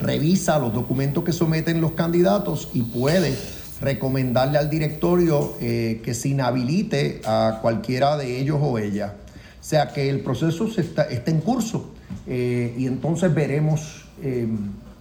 revisa 0.00 0.58
los 0.58 0.72
documentos 0.72 1.24
que 1.24 1.32
someten 1.32 1.80
los 1.80 1.92
candidatos 1.92 2.70
y 2.72 2.82
puede 2.82 3.36
recomendarle 3.80 4.58
al 4.58 4.70
directorio 4.70 5.54
eh, 5.60 6.00
que 6.04 6.14
se 6.14 6.30
inhabilite 6.30 7.20
a 7.24 7.58
cualquiera 7.62 8.16
de 8.16 8.40
ellos 8.40 8.58
o 8.60 8.78
ella. 8.78 9.14
O 9.60 9.64
sea 9.68 9.88
que 9.88 10.08
el 10.08 10.20
proceso 10.20 10.66
está, 10.76 11.06
en 11.08 11.40
curso 11.40 11.92
eh, 12.26 12.74
y 12.76 12.86
entonces 12.86 13.32
veremos 13.34 14.06
eh, 14.22 14.48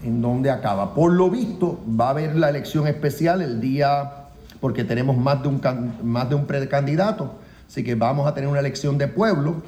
en 0.04 0.22
dónde 0.22 0.52
acaba. 0.52 0.94
Por 0.94 1.14
lo 1.14 1.30
visto, 1.30 1.80
va 2.00 2.08
a 2.08 2.10
haber 2.12 2.36
la 2.36 2.50
elección 2.50 2.88
especial 2.88 3.42
el 3.42 3.62
día, 3.62 4.12
porque 4.60 4.84
tenemos 4.84 5.18
más 5.18 5.42
de 5.42 5.50
un, 5.50 5.62
más 6.04 6.30
de 6.30 6.36
un 6.36 6.46
precandidato, 6.46 7.36
así 7.68 7.84
que 7.84 7.96
vamos 7.96 8.28
a 8.28 8.34
tener 8.34 8.50
una 8.50 8.60
elección 8.60 8.98
de 8.98 9.08
pueblo. 9.08 9.62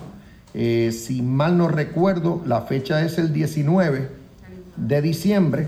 si 0.53 1.21
mal 1.21 1.57
no 1.57 1.67
recuerdo, 1.67 2.41
la 2.45 2.61
fecha 2.61 3.01
es 3.03 3.17
el 3.17 3.31
19 3.31 4.18
de 4.79 5.01
diciembre. 5.01 5.67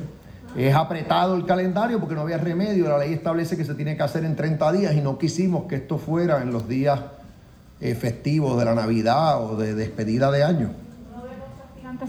Es 0.55 0.75
apretado 0.75 1.35
el 1.35 1.45
calendario 1.45 1.99
porque 1.99 2.15
no 2.15 2.21
había 2.21 2.37
remedio. 2.37 2.89
La 2.89 2.97
ley 2.97 3.13
establece 3.13 3.55
que 3.55 3.63
se 3.63 3.75
tiene 3.75 3.95
que 3.95 4.03
hacer 4.03 4.25
en 4.25 4.35
30 4.35 4.71
días 4.73 4.95
y 4.95 5.01
no 5.01 5.17
quisimos 5.17 5.65
que 5.65 5.75
esto 5.75 5.97
fuera 5.97 6.41
en 6.41 6.51
los 6.51 6.67
días 6.67 6.99
eh, 7.79 7.95
festivos 7.95 8.59
de 8.59 8.65
la 8.65 8.75
Navidad 8.75 9.43
o 9.43 9.55
de 9.55 9.73
despedida 9.75 10.29
de 10.31 10.43
año. 10.43 10.69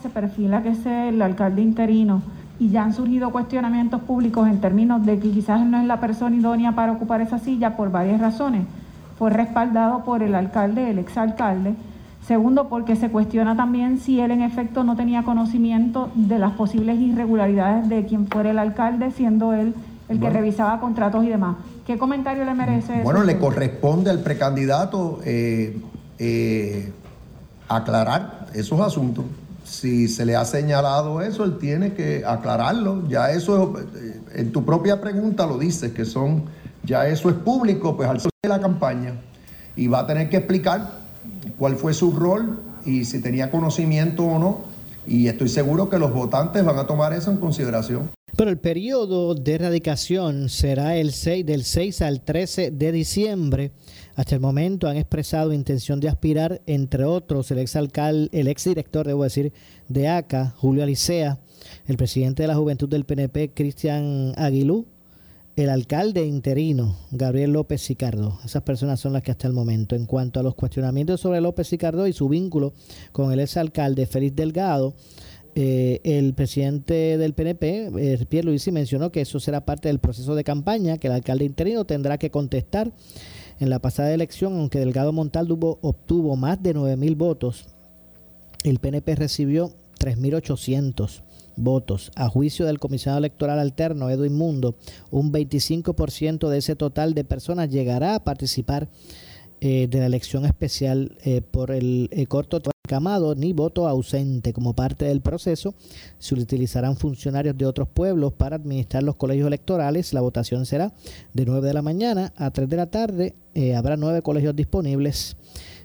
Se 0.01 0.09
perfila 0.09 0.62
que 0.62 0.71
es 0.71 0.87
el 0.87 1.21
alcalde 1.21 1.61
interino 1.61 2.23
y 2.59 2.71
ya 2.71 2.83
han 2.83 2.95
surgido 2.95 3.31
cuestionamientos 3.31 4.01
públicos 4.01 4.49
en 4.49 4.61
términos 4.61 5.05
de 5.05 5.19
que 5.19 5.31
quizás 5.31 5.61
no 5.67 5.79
es 5.79 5.87
la 5.87 6.01
persona 6.01 6.35
idónea 6.35 6.73
para 6.73 6.93
ocupar 6.93 7.21
esa 7.21 7.38
silla 7.38 7.77
por 7.77 7.91
varias 7.91 8.21
razones. 8.21 8.65
Fue 9.19 9.31
respaldado 9.31 10.03
por 10.03 10.23
el 10.23 10.35
alcalde, 10.35 10.91
el 10.91 10.99
exalcalde, 10.99 11.75
Segundo, 12.27 12.69
porque 12.69 12.95
se 12.95 13.11
cuestiona 13.11 13.57
también 13.57 13.99
si 13.99 14.21
él 14.21 14.31
en 14.31 14.43
efecto 14.43 14.85
no 14.85 14.97
tenía 14.97 15.25
conocimiento 15.25 16.11
de 16.15 16.39
las 16.39 16.53
posibles 16.53 17.01
irregularidades 17.01 17.89
de 17.89 18.07
quien 18.07 18.29
fuera 18.29 18.51
el 18.51 18.59
alcalde, 18.59 19.11
siendo 19.11 19.53
él 19.53 19.75
el 20.09 20.21
que 20.21 20.31
revisaba 20.31 20.79
contratos 20.79 21.25
y 21.25 21.29
demás. 21.29 21.57
¿Qué 21.87 21.99
comentario 21.99 22.45
le 22.45 22.55
merece 22.55 22.95
eso? 22.95 23.03
Bueno, 23.03 23.25
le 23.25 23.39
corresponde 23.39 24.11
al 24.11 24.21
precandidato 24.21 25.21
eh, 25.25 25.81
eh, 26.19 26.93
aclarar 27.69 28.47
esos 28.55 28.81
asuntos. 28.81 29.25
Si 29.65 30.07
se 30.07 30.25
le 30.25 30.37
ha 30.37 30.45
señalado 30.45 31.23
eso, 31.23 31.45
él 31.45 31.59
tiene 31.59 31.95
que 31.95 32.25
aclararlo. 32.27 33.09
Ya 33.09 33.31
eso, 33.31 33.75
eh, 33.97 34.21
en 34.35 34.53
tu 34.53 34.65
propia 34.65 35.01
pregunta 35.01 35.47
lo 35.47 35.59
dices, 35.59 35.93
que 35.93 36.05
son, 36.05 36.45
ya 36.85 37.07
eso 37.09 37.31
es 37.31 37.37
público, 37.37 37.97
pues 37.97 38.09
al 38.09 38.19
de 38.19 38.49
la 38.49 38.61
campaña. 38.61 39.15
Y 39.75 39.87
va 39.87 40.01
a 40.01 40.07
tener 40.07 40.29
que 40.29 40.37
explicar 40.37 41.02
cuál 41.59 41.77
fue 41.77 41.95
su 41.95 42.12
rol 42.12 42.61
y 42.85 43.05
si 43.05 43.21
tenía 43.21 43.51
conocimiento 43.51 44.25
o 44.25 44.38
no. 44.38 44.61
Y 45.07 45.27
estoy 45.27 45.49
seguro 45.49 45.88
que 45.88 45.99
los 45.99 46.12
votantes 46.12 46.65
van 46.65 46.79
a 46.79 46.87
tomar 46.87 47.12
eso 47.12 47.31
en 47.31 47.38
consideración. 47.38 48.11
Pero 48.37 48.51
el 48.51 48.59
periodo 48.59 49.35
de 49.35 49.55
erradicación 49.55 50.49
será 50.49 50.97
el 50.97 51.12
6, 51.12 51.45
del 51.45 51.65
6 51.65 52.03
al 52.03 52.23
13 52.23 52.71
de 52.71 52.93
diciembre. 52.93 53.73
Hasta 54.15 54.35
el 54.35 54.41
momento 54.41 54.88
han 54.88 54.97
expresado 54.97 55.53
intención 55.53 56.01
de 56.01 56.09
aspirar, 56.09 56.62
entre 56.67 57.05
otros, 57.05 57.51
el 57.51 57.59
ex 57.59 57.77
alcalde, 57.77 58.31
el 58.33 58.49
ex 58.49 58.65
director, 58.65 59.07
debo 59.07 59.25
decir, 59.25 59.53
de 59.88 60.09
ACA, 60.09 60.55
Julio 60.57 60.83
Alicea, 60.83 61.41
el 61.87 61.97
presidente 61.97 62.43
de 62.43 62.49
la 62.49 62.55
Juventud 62.55 62.88
del 62.88 63.05
PNP, 63.05 63.53
Cristian 63.55 64.33
Aguilú, 64.37 64.87
el 65.57 65.69
alcalde 65.69 66.25
interino, 66.25 66.97
Gabriel 67.11 67.53
López 67.53 67.83
Sicardo. 67.83 68.38
Esas 68.45 68.62
personas 68.62 69.01
son 69.01 69.12
las 69.12 69.23
que 69.23 69.31
hasta 69.31 69.47
el 69.47 69.53
momento. 69.53 69.95
En 69.95 70.07
cuanto 70.07 70.41
a 70.41 70.43
los 70.43 70.55
cuestionamientos 70.55 71.21
sobre 71.21 71.41
López 71.41 71.69
Sicardo 71.69 72.07
y 72.07 72.12
su 72.12 72.29
vínculo 72.29 72.73
con 73.12 73.33
el 73.33 73.41
exalcalde 73.41 74.07
Félix 74.07 74.35
Delgado, 74.35 74.95
eh, 75.55 76.01
el 76.05 76.33
presidente 76.33 77.19
del 77.19 77.35
PNP, 77.35 77.91
eh, 77.99 78.27
Pierre 78.27 78.47
Luisi, 78.47 78.73
mencionó 78.73 79.12
que 79.12 79.21
eso 79.21 79.38
será 79.38 79.67
parte 79.67 79.88
del 79.88 79.99
proceso 79.99 80.35
de 80.35 80.45
campaña, 80.45 80.97
que 80.97 81.09
el 81.09 81.12
alcalde 81.12 81.45
interino 81.45 81.85
tendrá 81.85 82.17
que 82.17 82.31
contestar. 82.31 82.91
En 83.61 83.69
la 83.69 83.79
pasada 83.79 84.12
elección, 84.15 84.55
aunque 84.55 84.79
Delgado 84.79 85.12
Montalvo 85.12 85.79
obtuvo 85.83 86.35
más 86.37 86.62
de 86.62 86.75
9.000 86.75 87.17
votos, 87.17 87.67
el 88.65 88.79
PNP 88.79 89.15
recibió 89.17 89.71
3.800 90.01 91.23
votos. 91.57 92.11
A 92.17 92.29
juicio 92.29 92.67
del 92.67 92.79
comisionado 92.79 93.19
electoral 93.19 93.59
alterno 93.59 94.11
Edwin 94.11 94.35
Mundo, 94.35 94.77
un 95.11 95.33
25% 95.33 96.49
de 96.49 96.59
ese 96.59 96.77
total 96.77 97.15
de 97.15 97.25
personas 97.25 97.71
llegará 97.71 98.15
a 98.15 98.25
participar 98.25 98.88
eh, 99.65 99.87
de 99.88 100.01
la 100.01 100.07
elección 100.07 100.45
especial 100.45 101.17
eh, 101.23 101.41
por 101.41 101.71
el 101.71 102.09
eh, 102.11 102.27
corto 102.27 102.61
camado 102.88 103.37
ni 103.37 103.53
voto 103.53 103.87
ausente. 103.87 104.53
Como 104.53 104.75
parte 104.75 105.05
del 105.05 105.21
proceso, 105.21 105.77
se 106.19 106.35
utilizarán 106.35 106.97
funcionarios 106.97 107.57
de 107.57 107.67
otros 107.67 107.87
pueblos 107.87 108.33
para 108.33 108.57
administrar 108.57 109.05
los 109.05 109.15
colegios 109.15 109.47
electorales. 109.47 110.15
La 110.15 110.21
votación 110.21 110.67
será 110.67 110.93
de 111.33 111.47
9 111.47 111.65
de 111.65 111.75
la 111.75 111.83
mañana 111.83 112.33
a 112.37 112.51
3 112.51 112.69
de 112.69 112.77
la 112.77 112.91
tarde. 112.91 113.37
habrá 113.77 113.97
nueve 113.97 114.21
colegios 114.23 114.57
disponibles. 114.57 115.37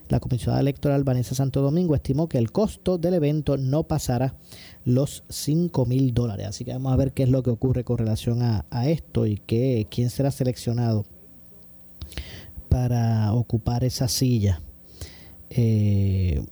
La 0.10 0.20
comisionada 0.20 0.62
electoral 0.62 1.04
Vanessa 1.04 1.36
Santo 1.36 1.62
Domingo 1.62 1.94
estimó 1.94 2.28
que 2.28 2.40
el 2.40 2.52
costo 2.52 2.98
del 2.98 3.14
evento 3.14 3.58
no 3.58 3.84
pasará 3.84 4.34
los 4.86 5.24
5 5.30 5.86
mil 5.86 6.14
dólares. 6.14 6.48
Así 6.48 6.66
que 6.66 6.74
vamos 6.74 6.94
a 6.94 6.96
ver 6.96 7.14
qué 7.14 7.24
es 7.24 7.30
lo 7.30 7.44
que 7.44 7.50
ocurre 7.50 7.84
con 7.84 7.98
relación 7.98 8.42
a, 8.42 8.66
esto 8.88 9.26
y 9.26 9.38
qué, 9.38 9.88
quién 9.90 10.10
será 10.10 10.32
seleccionado 10.32 11.06
para 12.70 13.34
ocupar 13.34 13.84
esa 13.84 14.08
silla 14.08 14.62
eh, 15.50 16.44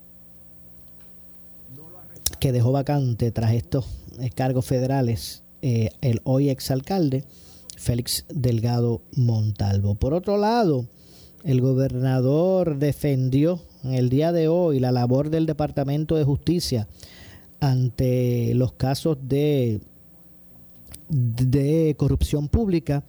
que 2.40 2.52
dejó 2.52 2.72
vacante 2.72 3.30
tras 3.30 3.52
estos 3.52 3.86
cargos 4.34 4.64
federales 4.64 5.42
eh, 5.62 5.90
el 6.00 6.20
hoy 6.24 6.48
exalcalde 6.48 7.24
Félix 7.76 8.24
Delgado 8.28 9.02
Montalvo. 9.14 9.94
Por 9.94 10.14
otro 10.14 10.38
lado, 10.38 10.86
el 11.44 11.60
gobernador 11.60 12.78
defendió 12.78 13.60
en 13.84 13.94
el 13.94 14.08
día 14.08 14.32
de 14.32 14.48
hoy 14.48 14.80
la 14.80 14.92
labor 14.92 15.30
del 15.30 15.46
Departamento 15.46 16.16
de 16.16 16.24
Justicia 16.24 16.88
ante 17.60 18.54
los 18.54 18.72
casos 18.72 19.18
de, 19.22 19.80
de 21.08 21.94
corrupción 21.98 22.48
pública. 22.48 23.04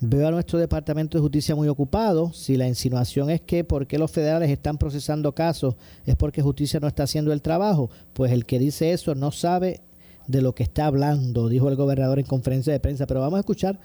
Veo 0.00 0.26
a 0.26 0.32
nuestro 0.32 0.58
Departamento 0.58 1.16
de 1.16 1.22
Justicia 1.22 1.54
muy 1.54 1.68
ocupado. 1.68 2.32
Si 2.32 2.56
la 2.56 2.66
insinuación 2.66 3.30
es 3.30 3.40
que 3.40 3.62
porque 3.62 3.98
los 3.98 4.10
federales 4.10 4.50
están 4.50 4.76
procesando 4.76 5.32
casos 5.32 5.76
es 6.04 6.16
porque 6.16 6.42
justicia 6.42 6.80
no 6.80 6.88
está 6.88 7.04
haciendo 7.04 7.32
el 7.32 7.40
trabajo, 7.40 7.88
pues 8.12 8.32
el 8.32 8.44
que 8.44 8.58
dice 8.58 8.92
eso 8.92 9.14
no 9.14 9.30
sabe 9.30 9.80
de 10.26 10.42
lo 10.42 10.54
que 10.54 10.64
está 10.64 10.86
hablando, 10.86 11.48
dijo 11.48 11.68
el 11.68 11.76
gobernador 11.76 12.18
en 12.18 12.26
conferencia 12.26 12.72
de 12.72 12.80
prensa. 12.80 13.06
Pero 13.06 13.20
vamos 13.20 13.36
a 13.36 13.40
escuchar 13.40 13.78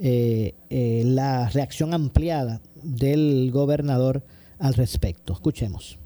eh, 0.00 0.54
eh, 0.70 1.02
la 1.06 1.48
reacción 1.50 1.94
ampliada 1.94 2.60
del 2.82 3.50
gobernador 3.52 4.24
al 4.58 4.74
respecto. 4.74 5.34
Escuchemos 5.34 6.00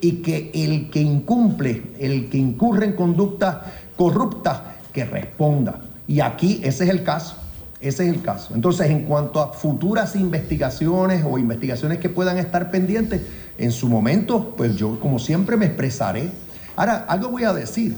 y 0.00 0.22
que 0.22 0.50
el 0.54 0.90
que 0.90 1.00
incumple, 1.00 1.82
el 1.98 2.28
que 2.28 2.38
incurre 2.38 2.86
en 2.86 2.92
conducta 2.92 3.72
corrupta, 3.96 4.76
que 4.92 5.04
responda. 5.04 5.80
Y 6.06 6.20
aquí 6.20 6.60
ese 6.62 6.84
es 6.84 6.90
el 6.90 7.02
caso. 7.02 7.36
Ese 7.80 8.08
es 8.08 8.14
el 8.14 8.22
caso. 8.22 8.54
Entonces, 8.54 8.88
en 8.88 9.04
cuanto 9.04 9.40
a 9.42 9.52
futuras 9.52 10.16
investigaciones 10.16 11.22
o 11.26 11.36
investigaciones 11.38 11.98
que 11.98 12.08
puedan 12.08 12.38
estar 12.38 12.70
pendientes, 12.70 13.20
en 13.58 13.72
su 13.72 13.88
momento, 13.88 14.54
pues 14.56 14.76
yo 14.76 14.98
como 15.00 15.18
siempre 15.18 15.58
me 15.58 15.66
expresaré. 15.66 16.30
Ahora, 16.76 17.04
algo 17.08 17.28
voy 17.28 17.44
a 17.44 17.52
decir. 17.52 17.94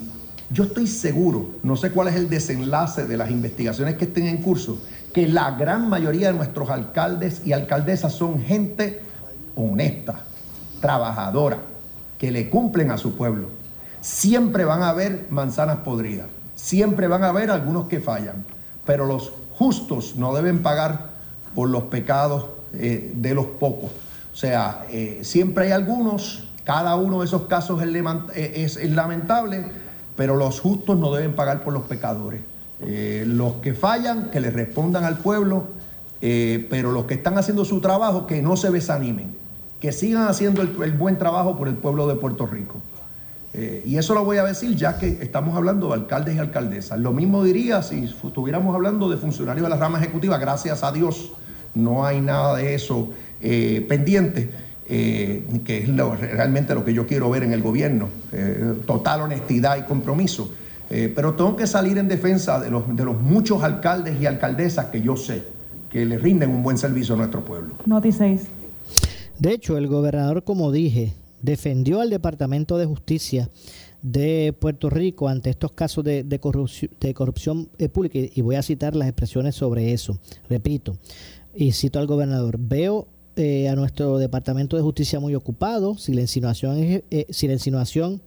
Yo 0.51 0.65
estoy 0.65 0.87
seguro, 0.87 1.57
no 1.65 1.75
sé 1.75 1.91
cuál 1.91 2.07
es 2.07 2.15
el 2.15 2.29
desenlace 2.29 3.05
de 3.05 3.17
las 3.17 3.33
investigaciones 3.33 3.97
que 3.97 4.05
estén 4.05 4.27
en 4.27 4.37
curso, 4.37 4.81
que 5.13 5.27
la 5.27 5.53
gran 5.53 5.89
mayoría 5.89 6.29
de 6.29 6.35
nuestros 6.35 6.71
alcaldes 6.71 7.43
y 7.45 7.53
alcaldesas 7.53 8.13
son 8.13 8.41
gente 8.41 9.03
honesta, 9.57 10.25
trabajadora, 10.81 11.59
que 12.19 12.31
le 12.31 12.51
cumplen 12.51 12.91
a 12.91 12.99
su 12.99 13.17
pueblo. 13.17 13.49
Siempre 14.01 14.65
van 14.65 14.83
a 14.83 14.91
haber 14.91 15.27
manzanas 15.31 15.79
podridas, 15.79 16.29
siempre 16.55 17.09
van 17.09 17.25
a 17.25 17.29
haber 17.29 17.51
algunos 17.51 17.89
que 17.89 18.01
fallan, 18.01 18.45
pero 18.85 19.07
los 19.07 19.33
justos 19.53 20.17
no 20.17 20.35
deben 20.35 20.63
pagar 20.63 21.11
por 21.55 21.69
los 21.69 21.85
pecados 21.85 22.47
eh, 22.75 23.13
de 23.15 23.35
los 23.35 23.47
pocos. 23.47 23.91
O 24.33 24.37
sea, 24.37 24.85
eh, 24.91 25.21
siempre 25.23 25.67
hay 25.67 25.73
algunos, 25.73 26.49
cada 26.65 26.95
uno 26.97 27.21
de 27.21 27.27
esos 27.27 27.43
casos 27.43 27.83
es, 27.83 27.89
eh, 28.35 28.65
es, 28.65 28.91
lamentable, 28.91 29.65
pero 30.15 30.37
los 30.37 30.61
justos 30.61 30.99
no 30.99 31.13
deben 31.13 31.35
pagar 31.35 31.65
por 31.65 31.73
los 31.73 31.85
pecadores. 31.85 32.43
los 32.79 33.55
que 33.63 33.73
fallan, 33.73 34.31
que 34.31 34.39
le 34.39 34.51
respondan 34.51 35.05
al 35.05 35.17
pueblo, 35.17 35.69
pero 36.21 36.93
los 36.93 37.07
que 37.07 37.15
están 37.15 37.39
haciendo 37.39 37.65
su 37.65 37.81
trabajo, 37.81 38.27
que 38.27 38.43
no 38.43 38.57
se 38.57 38.71
desanimen 38.71 39.46
que 39.81 39.93
sigan 39.93 40.29
haciendo 40.29 40.63
el, 40.63 40.93
buen 40.93 41.19
trabajo 41.19 41.57
por 41.57 41.69
el 41.69 41.75
pueblo 41.75 42.07
de 42.07 42.15
Puerto 42.17 42.47
Rico. 42.47 42.81
Eh, 43.55 43.83
y 43.87 43.97
eso 43.97 44.15
lo 44.15 44.25
voy 44.25 44.37
a 44.37 44.45
decir 44.45 44.77
ya 44.77 44.99
que 44.99 45.09
estamos 45.21 45.57
hablando 45.57 45.89
de 45.89 45.95
alcaldes 45.95 46.37
y 46.37 46.39
alcaldesas. 46.39 46.99
Lo 46.99 47.13
mismo 47.13 47.43
diría 47.43 47.83
si 47.83 48.05
estuviéramos 48.05 48.75
hablando 48.75 49.09
de 49.09 49.17
funcionarios 49.17 49.65
de 49.65 49.71
la 49.71 49.77
rama 49.77 49.99
ejecutiva. 49.99 50.39
Gracias 50.39 50.83
a 50.83 50.93
Dios 50.93 51.33
no 51.75 52.07
hay 52.07 52.21
nada 52.21 52.57
de 52.57 52.75
eso 52.75 53.11
eh, 53.43 53.85
pendientes, 53.89 54.49
eh, 54.89 55.45
que 55.65 55.79
es 55.79 55.89
realmente 56.19 56.75
lo 56.75 56.85
que 56.85 56.95
yo 56.95 57.07
quiero 57.07 57.29
ver 57.29 57.43
en 57.43 57.53
el 57.53 57.63
gobierno, 57.63 58.09
total 58.87 59.23
honestidad 59.23 59.77
y 59.77 59.83
compromiso. 59.83 60.53
pero 60.89 61.35
tengo 61.35 61.57
que 61.57 61.67
salir 61.67 61.99
en 61.99 62.09
defensa 62.09 62.61
de 62.61 62.71
los, 62.71 62.95
de 62.95 63.05
los 63.05 63.21
muchos 63.21 63.63
alcaldes 63.63 64.21
y 64.21 64.27
alcaldesas 64.27 64.87
que 64.87 65.03
yo 65.03 65.17
sé 65.17 65.43
que 65.91 66.05
le 66.05 66.19
rinden 66.19 66.51
un 66.51 66.63
buen 66.63 66.79
servicio 66.79 67.15
a 67.15 67.19
nuestro 67.19 67.45
pueblo. 67.45 67.75
Noti 67.87 68.13
6. 68.13 68.43
De 69.39 69.53
hecho, 69.53 69.77
el 69.77 69.87
gobernador, 69.87 70.45
como 70.45 70.73
dije, 70.73 71.15
defendió 71.43 72.01
al 72.01 72.11
Departamento 72.11 72.79
de 72.79 72.87
Justicia 72.87 73.51
de 74.03 74.55
Puerto 74.59 74.89
Rico 74.89 75.29
ante 75.29 75.51
estos 75.51 75.73
casos 75.73 76.05
de, 76.05 76.39
corrupción, 76.41 76.91
de 77.01 77.15
corrupción 77.15 77.69
eh, 77.79 77.89
pública 77.89 78.19
y 78.19 78.41
voy 78.41 78.57
a 78.57 78.63
citar 78.63 78.95
las 78.95 79.09
expresiones 79.09 79.55
sobre 79.55 79.93
eso. 79.93 80.19
Repito, 80.49 80.97
y 81.55 81.73
cito 81.73 81.99
al 81.99 82.07
gobernador, 82.07 82.57
veo 82.59 83.09
eh, 83.37 83.69
a 83.69 83.77
nuestro 83.77 84.19
Departamento 84.19 84.77
de 84.77 84.83
Justicia 84.83 85.21
muy 85.21 85.35
ocupado, 85.35 85.99
si 85.99 86.15
la 86.15 86.23
insinuación 86.23 86.77
eh, 86.79 87.27
si 87.31 87.47
la 87.47 87.55
insinuación 87.55 88.23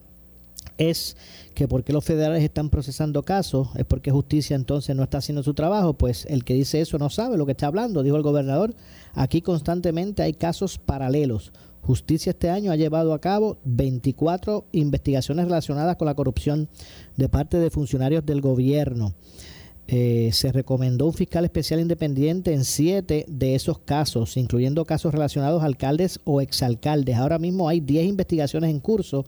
es 0.80 1.18
que 1.54 1.68
porque 1.68 1.94
los 1.94 2.06
federales 2.06 2.42
están 2.42 2.70
procesando 2.70 3.22
casos, 3.22 3.68
es 3.76 3.86
porque 3.86 4.12
justicia 4.12 4.56
entonces 4.56 4.96
no 4.96 5.04
está 5.04 5.20
haciendo 5.20 5.44
su 5.44 5.54
trabajo, 5.54 5.94
pues 5.94 6.26
el 6.26 6.44
que 6.44 6.54
dice 6.56 6.82
eso 6.82 6.98
no 6.98 7.10
sabe 7.10 7.38
lo 7.38 7.46
que 7.46 7.52
está 7.52 7.68
hablando, 7.68 8.02
dijo 8.02 8.16
el 8.16 8.24
gobernador. 8.24 8.74
Aquí 9.14 9.42
constantemente 9.42 10.24
hay 10.24 10.34
casos 10.34 10.80
paralelos. 10.80 11.52
Justicia 11.82 12.32
este 12.32 12.50
año 12.50 12.72
ha 12.72 12.78
llevado 12.78 13.14
a 13.14 13.20
cabo 13.20 13.58
24 13.66 14.66
investigaciones 14.72 15.46
relacionadas 15.46 15.98
con 15.98 16.06
la 16.06 16.16
corrupción 16.16 16.70
de 17.18 17.30
parte 17.30 17.58
de 17.58 17.70
funcionarios 17.70 18.26
del 18.26 18.42
gobierno. 18.42 19.14
Eh, 19.88 20.30
se 20.34 20.52
recomendó 20.52 21.08
un 21.08 21.14
fiscal 21.14 21.46
especial 21.46 21.80
independiente 21.80 22.54
en 22.54 22.64
siete 22.64 23.26
de 23.28 23.56
esos 23.56 23.80
casos, 23.80 24.38
incluyendo 24.38 24.86
casos 24.86 25.12
relacionados 25.12 25.62
a 25.62 25.66
alcaldes 25.66 26.20
o 26.26 26.42
exalcaldes. 26.42 27.18
Ahora 27.18 27.40
mismo 27.40 27.68
hay 27.68 27.80
10 27.80 28.06
investigaciones 28.06 28.70
en 28.70 28.80
curso 28.80 29.26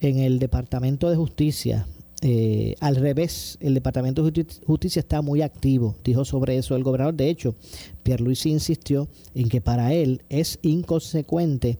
en 0.00 0.18
el 0.18 0.38
Departamento 0.38 1.10
de 1.10 1.16
Justicia. 1.16 1.86
Eh, 2.22 2.74
al 2.80 2.96
revés, 2.96 3.56
el 3.60 3.72
Departamento 3.72 4.22
de 4.22 4.44
Justicia 4.66 5.00
está 5.00 5.22
muy 5.22 5.40
activo, 5.40 5.96
dijo 6.04 6.24
sobre 6.26 6.58
eso 6.58 6.76
el 6.76 6.84
gobernador. 6.84 7.14
De 7.14 7.30
hecho, 7.30 7.54
Pierluisi 8.02 8.50
insistió 8.50 9.08
en 9.34 9.48
que 9.48 9.62
para 9.62 9.94
él 9.94 10.22
es 10.28 10.58
inconsecuente 10.60 11.78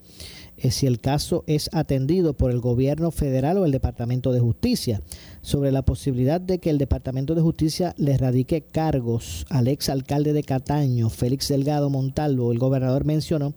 eh, 0.62 0.70
si 0.70 0.86
el 0.86 1.00
caso 1.00 1.42
es 1.46 1.70
atendido 1.72 2.34
por 2.34 2.50
el 2.50 2.60
gobierno 2.60 3.10
federal 3.10 3.56
o 3.56 3.64
el 3.64 3.72
Departamento 3.72 4.30
de 4.30 4.40
Justicia, 4.40 5.00
sobre 5.40 5.72
la 5.72 5.82
posibilidad 5.82 6.38
de 6.38 6.58
que 6.58 6.68
el 6.68 6.76
Departamento 6.76 7.34
de 7.34 7.40
Justicia 7.40 7.94
le 7.96 8.18
radique 8.18 8.60
cargos 8.60 9.46
al 9.48 9.68
ex 9.68 9.88
alcalde 9.88 10.34
de 10.34 10.42
Cataño, 10.42 11.08
Félix 11.08 11.48
Delgado 11.48 11.88
Montalvo. 11.88 12.52
El 12.52 12.58
gobernador 12.58 13.06
mencionó 13.06 13.54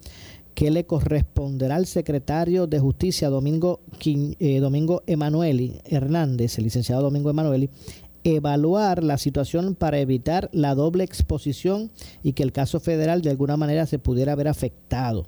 que 0.54 0.72
le 0.72 0.86
corresponderá 0.86 1.76
al 1.76 1.86
secretario 1.86 2.68
de 2.68 2.80
Justicia 2.80 3.30
Domingo, 3.30 3.80
eh, 4.06 4.60
Domingo 4.60 5.04
Emanueli 5.08 5.80
Hernández, 5.86 6.58
el 6.58 6.66
licenciado 6.66 7.02
Domingo 7.02 7.30
Emanueli, 7.30 7.70
evaluar 8.24 9.04
la 9.04 9.18
situación 9.18 9.76
para 9.76 10.00
evitar 10.00 10.50
la 10.54 10.76
doble 10.76 11.04
exposición 11.04 11.92
y 12.24 12.34
que 12.34 12.44
el 12.44 12.52
caso 12.52 12.80
federal 12.80 13.22
de 13.22 13.32
alguna 13.32 13.58
manera 13.58 13.86
se 13.86 14.00
pudiera 14.00 14.36
ver 14.36 14.48
afectado. 14.48 15.26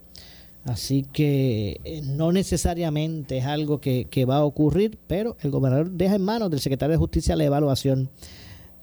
Así 0.63 1.05
que 1.13 1.79
eh, 1.83 2.01
no 2.03 2.31
necesariamente 2.31 3.37
es 3.37 3.45
algo 3.45 3.79
que, 3.79 4.25
va 4.27 4.37
a 4.37 4.43
ocurrir, 4.43 4.97
pero 5.05 5.37
el 5.41 5.51
gobernador 5.51 5.91
deja 5.91 6.15
en 6.15 6.23
manos 6.23 6.49
del 6.49 6.59
secretario 6.59 6.93
de 6.93 6.97
Justicia 6.97 7.35
la 7.35 7.43
evaluación 7.43 8.09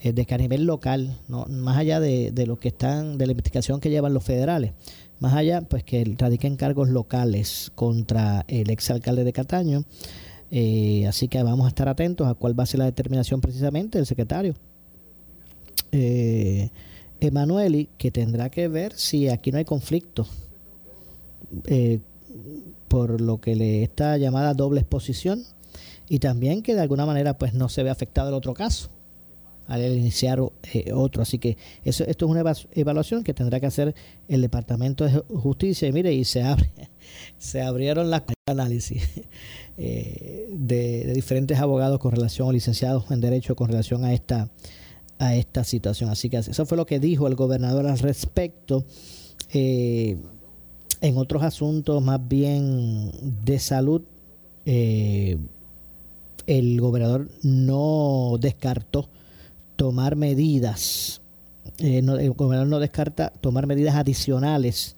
eh, 0.02 0.12
de 0.12 0.26
que 0.26 0.34
a 0.34 0.38
nivel 0.38 0.64
local, 0.64 1.18
no, 1.28 1.46
más 1.46 1.78
allá 1.78 2.00
de, 2.00 2.30
de 2.32 2.46
lo 2.46 2.58
que 2.58 2.68
están, 2.68 3.18
de 3.18 3.26
la 3.26 3.32
investigación 3.32 3.80
que 3.80 3.90
llevan 3.90 4.14
los 4.14 4.24
federales, 4.24 4.72
más 5.22 5.34
allá, 5.34 5.60
pues 5.62 5.84
que 5.84 6.16
radiquen 6.18 6.56
cargos 6.56 6.88
locales 6.88 7.70
contra 7.76 8.44
el 8.48 8.70
exalcalde 8.70 9.22
de 9.22 9.32
Cataño. 9.32 9.84
Eh, 10.50 11.06
así 11.06 11.28
que 11.28 11.40
vamos 11.44 11.64
a 11.64 11.68
estar 11.68 11.88
atentos 11.88 12.26
a 12.26 12.34
cuál 12.34 12.58
va 12.58 12.64
a 12.64 12.66
ser 12.66 12.78
la 12.80 12.86
determinación 12.86 13.40
precisamente 13.40 13.98
del 13.98 14.06
secretario. 14.06 14.54
Eh, 15.92 16.70
Emanueli, 17.20 17.88
que 17.96 18.10
tendrá 18.10 18.50
que 18.50 18.66
ver 18.66 18.94
si 18.94 19.28
aquí 19.28 19.52
no 19.52 19.58
hay 19.58 19.64
conflicto 19.64 20.26
eh, 21.66 22.00
por 22.88 23.20
lo 23.20 23.40
que 23.40 23.54
le 23.54 23.84
está 23.84 24.16
llamada 24.16 24.54
doble 24.54 24.80
exposición 24.80 25.44
y 26.08 26.18
también 26.18 26.62
que 26.62 26.74
de 26.74 26.80
alguna 26.80 27.06
manera 27.06 27.38
pues 27.38 27.54
no 27.54 27.68
se 27.68 27.84
ve 27.84 27.90
afectado 27.90 28.30
el 28.30 28.34
otro 28.34 28.54
caso 28.54 28.90
al 29.66 29.82
iniciar 29.96 30.40
eh, 30.72 30.92
otro. 30.92 31.22
Así 31.22 31.38
que 31.38 31.56
eso, 31.84 32.04
esto 32.04 32.26
es 32.26 32.30
una 32.30 32.52
evaluación 32.72 33.24
que 33.24 33.34
tendrá 33.34 33.60
que 33.60 33.66
hacer 33.66 33.94
el 34.28 34.40
Departamento 34.40 35.04
de 35.04 35.22
Justicia. 35.34 35.88
Y 35.88 35.92
mire, 35.92 36.12
y 36.12 36.24
se 36.24 36.42
abre, 36.42 36.70
se 37.38 37.62
abrieron 37.62 38.10
las 38.10 38.22
análisis 38.46 39.02
eh, 39.78 40.48
de, 40.50 41.12
diferentes 41.14 41.58
abogados 41.58 41.98
con 41.98 42.12
relación 42.12 42.48
o 42.48 42.52
licenciados 42.52 43.10
en 43.10 43.20
derecho 43.20 43.56
con 43.56 43.68
relación 43.68 44.04
a 44.04 44.12
esta 44.12 44.50
a 45.18 45.36
esta 45.36 45.62
situación. 45.62 46.10
Así 46.10 46.28
que 46.28 46.38
eso 46.38 46.66
fue 46.66 46.76
lo 46.76 46.84
que 46.84 46.98
dijo 46.98 47.28
el 47.28 47.36
gobernador 47.36 47.86
al 47.86 47.98
respecto. 47.98 48.84
Eh, 49.52 50.16
en 51.00 51.16
otros 51.16 51.42
asuntos 51.42 52.02
más 52.02 52.20
bien 52.28 53.10
de 53.44 53.58
salud, 53.58 54.02
el 54.64 55.38
gobernador 56.80 57.28
no 57.42 58.36
descartó 58.40 59.08
tomar 59.76 60.16
medidas. 60.16 61.20
Eh, 61.78 61.98
el 61.98 62.30
gobernador 62.32 62.68
no 62.68 62.78
descarta 62.78 63.30
tomar 63.40 63.66
medidas 63.66 63.94
adicionales, 63.94 64.96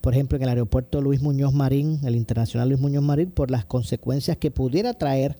por 0.00 0.12
ejemplo, 0.12 0.36
en 0.36 0.42
el 0.42 0.50
aeropuerto 0.50 1.00
Luis 1.00 1.22
Muñoz 1.22 1.54
Marín, 1.54 2.00
el 2.04 2.14
internacional 2.14 2.68
Luis 2.68 2.80
Muñoz 2.80 3.02
Marín, 3.02 3.30
por 3.30 3.50
las 3.50 3.64
consecuencias 3.64 4.36
que 4.36 4.50
pudiera 4.50 4.92
traer 4.94 5.36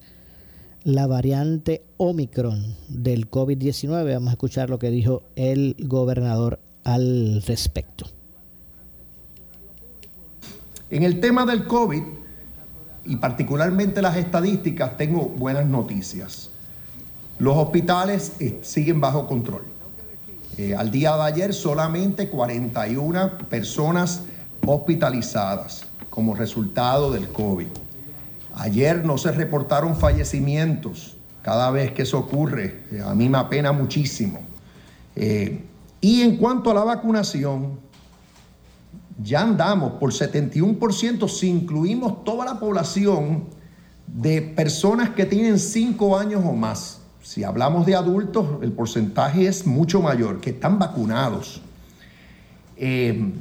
la 0.83 1.05
variante 1.07 1.83
Omicron 1.97 2.75
del 2.87 3.29
COVID-19. 3.29 4.13
Vamos 4.13 4.29
a 4.29 4.31
escuchar 4.31 4.69
lo 4.69 4.79
que 4.79 4.89
dijo 4.89 5.23
el 5.35 5.75
gobernador 5.79 6.59
al 6.83 7.43
respecto. 7.45 8.07
En 10.89 11.03
el 11.03 11.19
tema 11.19 11.45
del 11.45 11.67
COVID 11.67 12.03
y 13.05 13.15
particularmente 13.17 14.01
las 14.01 14.17
estadísticas, 14.17 14.97
tengo 14.97 15.29
buenas 15.29 15.65
noticias. 15.65 16.49
Los 17.37 17.57
hospitales 17.57 18.33
eh, 18.39 18.59
siguen 18.63 19.01
bajo 19.01 19.27
control. 19.27 19.63
Eh, 20.57 20.73
al 20.73 20.89
día 20.89 21.17
de 21.17 21.23
ayer 21.23 21.53
solamente 21.53 22.29
41 22.29 23.39
personas 23.49 24.21
hospitalizadas 24.65 25.85
como 26.09 26.33
resultado 26.33 27.11
del 27.11 27.27
COVID. 27.27 27.67
Ayer 28.55 29.03
no 29.03 29.17
se 29.17 29.33
reportaron 29.33 29.97
fallecimientos. 29.97 31.17
Cada 31.41 31.71
vez 31.71 31.91
que 31.91 32.03
eso 32.03 32.19
ocurre, 32.19 32.85
eh, 32.91 33.01
a 33.05 33.13
mí 33.13 33.27
me 33.27 33.37
apena 33.37 33.71
muchísimo. 33.71 34.41
y 36.01 36.21
en 36.21 36.35
cuanto 36.37 36.69
a 36.71 36.73
la 36.73 36.83
vacunación, 36.83 37.79
ya 39.23 39.41
andamos 39.41 39.93
por 39.93 40.11
71% 40.11 41.29
si 41.29 41.49
incluimos 41.49 42.23
toda 42.25 42.45
la 42.45 42.59
población 42.59 43.45
de 44.05 44.41
personas 44.41 45.11
que 45.11 45.25
tienen 45.25 45.57
5 45.57 46.17
años 46.17 46.43
o 46.45 46.51
más. 46.51 47.04
Si 47.25 47.43
hablamos 47.43 47.87
de 47.87 47.95
adultos, 47.95 48.45
el 48.61 48.71
porcentaje 48.71 49.47
es 49.47 49.65
mucho 49.65 49.99
mayor, 49.99 50.39
que 50.39 50.51
están 50.51 50.77
vacunados. 50.77 51.59
Eh, 52.77 53.31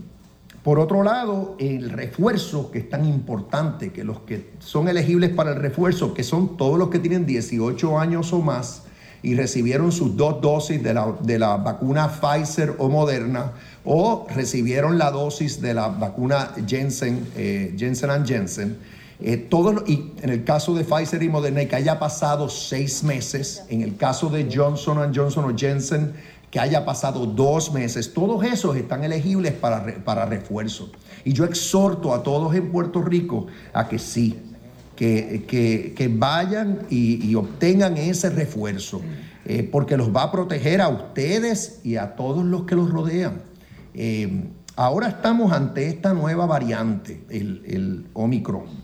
por 0.63 0.79
otro 0.79 1.03
lado, 1.03 1.55
el 1.59 1.91
refuerzo, 1.91 2.71
que 2.71 2.79
es 2.79 2.89
tan 2.89 3.05
importante, 3.05 3.93
que 3.93 4.03
los 4.03 4.21
que 4.21 4.53
son 4.59 4.89
elegibles 4.89 5.35
para 5.35 5.51
el 5.51 5.57
refuerzo, 5.57 6.15
que 6.15 6.23
son 6.23 6.57
todos 6.57 6.79
los 6.79 6.89
que 6.89 6.99
tienen 6.99 7.27
18 7.27 7.99
años 7.99 8.33
o 8.33 8.41
más 8.41 8.85
y 9.23 9.35
recibieron 9.35 9.93
sus 9.93 10.17
dos 10.17 10.41
dosis 10.41 10.83
de 10.83 10.95
la, 11.39 11.57
vacuna 11.59 12.09
Pfizer 12.09 12.77
o 12.79 12.89
Moderna, 12.89 13.53
o 13.85 14.27
recibieron 14.35 14.97
la 14.97 15.11
dosis 15.11 15.61
de 15.61 15.75
la 15.75 15.89
vacuna 15.89 16.53
Jensen, 16.67 17.27
eh, 17.37 17.75
Jensen 17.77 18.25
Jensen, 18.25 18.79
eh, 19.21 19.49
y 19.87 20.13
en 20.23 20.31
el 20.31 20.45
caso 20.45 20.75
de 20.75 20.85
Pfizer 20.85 21.23
y 21.23 21.29
Moderna, 21.29 21.65
que 21.67 21.77
haya 21.77 21.99
pasado 21.99 22.49
seis 22.49 23.03
meses, 23.03 23.65
en 23.69 23.83
el 23.83 23.97
caso 23.97 24.29
de 24.29 24.49
Johnson 24.53 25.13
Johnson 25.15 25.45
o 25.45 25.57
Jensen, 25.57 26.15
que 26.51 26.61
haya 26.61 26.85
pasado 26.85 27.27
dos 27.27 27.73
meses, 27.73 28.13
todos 28.13 28.45
esos 28.45 28.77
están 28.77 29.03
elegibles 29.03 29.53
para, 29.53 30.05
para 30.05 30.25
refuerzo. 30.27 30.91
Y 31.25 31.33
yo 31.33 31.45
exhorto 31.45 32.15
a 32.15 32.23
todos 32.23 32.55
en 32.55 32.71
Puerto 32.71 33.03
Rico 33.03 33.47
a 33.73 33.89
que 33.89 33.99
sí, 33.99 34.39
que, 34.95 36.15
vayan 36.17 36.87
y, 36.91 37.35
obtengan 37.35 37.97
ese 37.97 38.31
refuerzo, 38.31 39.01
eh, 39.45 39.69
porque 39.71 39.97
los 39.97 40.15
va 40.15 40.25
a 40.25 40.33
proteger 40.33 40.81
a 40.81 40.89
ustedes 40.89 41.81
y 41.83 41.97
a 41.97 42.15
todos 42.15 42.45
los 42.45 42.65
que 42.65 42.77
los 42.77 42.91
rodean. 42.91 43.43
Eh, 43.95 44.45
ahora 44.77 45.09
estamos 45.09 45.53
ante 45.53 45.89
esta 45.89 46.15
nueva 46.15 46.47
variante, 46.47 47.25
el, 47.31 47.63
el 47.67 48.07
Omicron. 48.13 48.84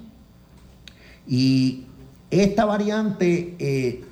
Y 1.31 1.87
esta 2.33 2.64
variante, 2.64 3.55
eh, 3.61 4.05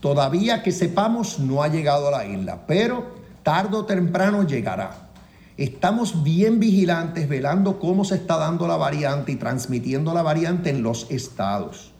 todavía 0.00 0.62
que 0.62 0.72
sepamos, 0.72 1.38
no 1.38 1.62
ha 1.62 1.68
llegado 1.68 2.08
a 2.08 2.10
la 2.10 2.26
isla, 2.26 2.66
pero 2.66 3.14
tarde 3.42 3.76
o 3.76 3.84
temprano 3.84 4.42
llegará. 4.42 5.10
Estamos 5.58 6.22
bien 6.22 6.58
vigilantes, 6.58 7.28
velando 7.28 7.78
cómo 7.78 8.06
se 8.06 8.14
está 8.14 8.38
dando 8.38 8.66
la 8.66 8.78
variante 8.78 9.32
y 9.32 9.36
transmitiendo 9.36 10.14
la 10.14 10.22
variante 10.22 10.70
en 10.70 10.82
los 10.82 11.10
estados. 11.10 11.92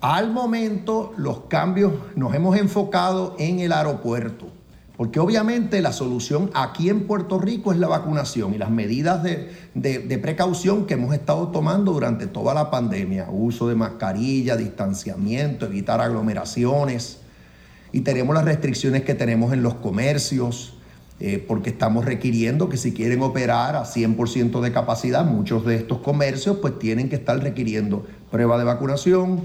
Al 0.00 0.30
momento, 0.30 1.12
los 1.16 1.40
cambios 1.46 1.92
nos 2.14 2.34
hemos 2.34 2.56
enfocado 2.56 3.34
en 3.40 3.58
el 3.58 3.72
aeropuerto, 3.72 4.46
porque 5.02 5.18
obviamente 5.18 5.82
la 5.82 5.92
solución 5.92 6.52
aquí 6.54 6.88
en 6.88 7.08
Puerto 7.08 7.40
Rico 7.40 7.72
es 7.72 7.78
la 7.80 7.88
vacunación 7.88 8.54
y 8.54 8.58
las 8.58 8.70
medidas 8.70 9.24
de, 9.24 10.18
precaución 10.22 10.86
que 10.86 10.94
hemos 10.94 11.12
estado 11.12 11.48
tomando 11.48 11.90
durante 11.92 12.28
toda 12.28 12.54
la 12.54 12.70
pandemia, 12.70 13.26
uso 13.28 13.66
de 13.66 13.74
mascarilla, 13.74 14.54
distanciamiento, 14.54 15.66
evitar 15.66 16.00
aglomeraciones, 16.00 17.18
y 17.90 18.02
tenemos 18.02 18.32
las 18.32 18.44
restricciones 18.44 19.02
que 19.02 19.16
tenemos 19.16 19.52
en 19.52 19.64
los 19.64 19.74
comercios, 19.74 20.74
eh, 21.18 21.44
porque 21.48 21.70
estamos 21.70 22.04
requiriendo 22.04 22.68
que 22.68 22.76
si 22.76 22.92
quieren 22.92 23.22
operar 23.22 23.74
a 23.74 23.84
100% 23.84 24.60
de 24.60 24.70
capacidad, 24.70 25.24
muchos 25.24 25.66
de 25.66 25.74
estos 25.74 25.98
comercios 25.98 26.58
pues 26.62 26.78
tienen 26.78 27.08
que 27.08 27.16
estar 27.16 27.36
requiriendo 27.40 28.06
prueba 28.30 28.56
de 28.56 28.62
vacunación 28.62 29.42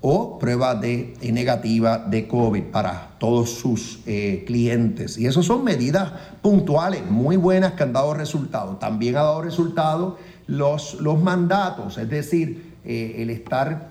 o 0.00 0.38
prueba 0.38 0.74
de, 0.74 1.14
eh, 1.20 1.32
negativa 1.32 1.98
de 1.98 2.28
COVID 2.28 2.64
para 2.64 3.16
todos 3.18 3.50
sus 3.50 4.00
eh, 4.06 4.44
clientes. 4.46 5.18
Y 5.18 5.26
eso 5.26 5.42
son 5.42 5.64
medidas 5.64 6.12
puntuales, 6.40 7.02
muy 7.10 7.36
buenas 7.36 7.72
que 7.72 7.82
han 7.82 7.92
dado 7.92 8.14
resultados. 8.14 8.78
También 8.78 9.16
ha 9.16 9.22
dado 9.22 9.42
resultados 9.42 10.14
los, 10.46 10.94
los 11.00 11.20
mandatos, 11.20 11.98
es 11.98 12.08
decir, 12.08 12.76
el 12.84 13.28
estar 13.28 13.90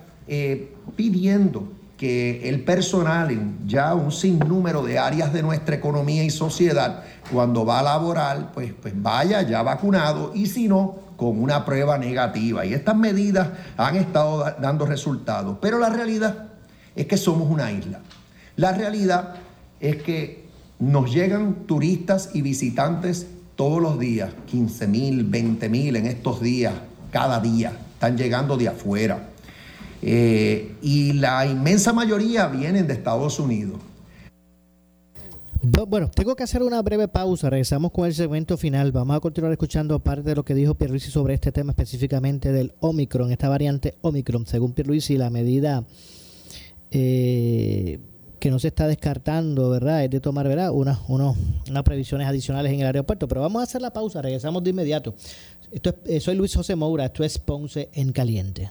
pidiendo 0.96 1.68
que 1.98 2.48
el 2.48 2.62
personal 2.62 3.30
en 3.30 3.58
ya 3.66 3.92
un 3.94 4.12
sinnúmero 4.12 4.82
de 4.82 4.98
áreas 4.98 5.32
de 5.32 5.42
nuestra 5.42 5.74
economía 5.74 6.22
y 6.22 6.30
sociedad, 6.30 7.02
cuando 7.30 7.66
va 7.66 7.80
a 7.80 7.82
laborar, 7.82 8.52
pues, 8.52 8.72
pues 8.80 8.94
vaya 8.96 9.42
ya 9.42 9.62
vacunado 9.62 10.30
y 10.32 10.46
si 10.46 10.68
no, 10.68 11.07
con 11.18 11.42
una 11.42 11.64
prueba 11.64 11.98
negativa. 11.98 12.64
Y 12.64 12.72
estas 12.72 12.96
medidas 12.96 13.48
han 13.76 13.96
estado 13.96 14.54
dando 14.60 14.86
resultados. 14.86 15.58
Pero 15.60 15.80
la 15.80 15.90
realidad 15.90 16.50
es 16.94 17.06
que 17.06 17.16
somos 17.16 17.50
una 17.50 17.72
isla. 17.72 17.98
La 18.54 18.72
realidad 18.72 19.34
es 19.80 19.96
que 19.96 20.46
nos 20.78 21.12
llegan 21.12 21.66
turistas 21.66 22.30
y 22.34 22.42
visitantes 22.42 23.26
todos 23.56 23.82
los 23.82 23.98
días, 23.98 24.30
15 24.46 24.86
mil, 24.86 25.24
20 25.24 25.68
mil 25.68 25.96
en 25.96 26.06
estos 26.06 26.40
días, 26.40 26.74
cada 27.10 27.40
día, 27.40 27.72
están 27.94 28.16
llegando 28.16 28.56
de 28.56 28.68
afuera. 28.68 29.30
Eh, 30.00 30.76
y 30.82 31.14
la 31.14 31.44
inmensa 31.46 31.92
mayoría 31.92 32.46
vienen 32.46 32.86
de 32.86 32.94
Estados 32.94 33.40
Unidos. 33.40 33.80
Bueno, 35.60 36.08
tengo 36.08 36.36
que 36.36 36.44
hacer 36.44 36.62
una 36.62 36.80
breve 36.82 37.08
pausa. 37.08 37.50
Regresamos 37.50 37.90
con 37.90 38.06
el 38.06 38.14
segmento 38.14 38.56
final. 38.56 38.92
Vamos 38.92 39.16
a 39.16 39.20
continuar 39.20 39.52
escuchando 39.52 39.98
parte 39.98 40.22
de 40.22 40.36
lo 40.36 40.44
que 40.44 40.54
dijo 40.54 40.74
Pierluisi 40.74 41.10
sobre 41.10 41.34
este 41.34 41.50
tema 41.50 41.72
específicamente 41.72 42.52
del 42.52 42.74
Omicron, 42.80 43.32
esta 43.32 43.48
variante 43.48 43.96
Omicron. 44.02 44.46
Según 44.46 44.72
Pierluisi, 44.72 45.16
la 45.16 45.30
medida 45.30 45.84
eh, 46.92 47.98
que 48.38 48.50
no 48.50 48.60
se 48.60 48.68
está 48.68 48.86
descartando, 48.86 49.70
¿verdad? 49.70 50.04
Es 50.04 50.10
de 50.10 50.20
tomar, 50.20 50.46
¿verdad? 50.46 50.70
Unas, 50.70 51.00
unos, 51.08 51.36
unas 51.68 51.82
previsiones 51.82 52.28
adicionales 52.28 52.72
en 52.72 52.80
el 52.80 52.86
aeropuerto. 52.86 53.26
Pero 53.26 53.40
vamos 53.40 53.60
a 53.60 53.64
hacer 53.64 53.82
la 53.82 53.92
pausa. 53.92 54.22
Regresamos 54.22 54.62
de 54.62 54.70
inmediato. 54.70 55.14
Esto 55.72 55.92
eh, 56.06 56.20
soy 56.20 56.36
Luis 56.36 56.54
José 56.54 56.76
Moura. 56.76 57.06
Esto 57.06 57.24
es 57.24 57.36
Ponce 57.38 57.88
en 57.94 58.12
Caliente. 58.12 58.70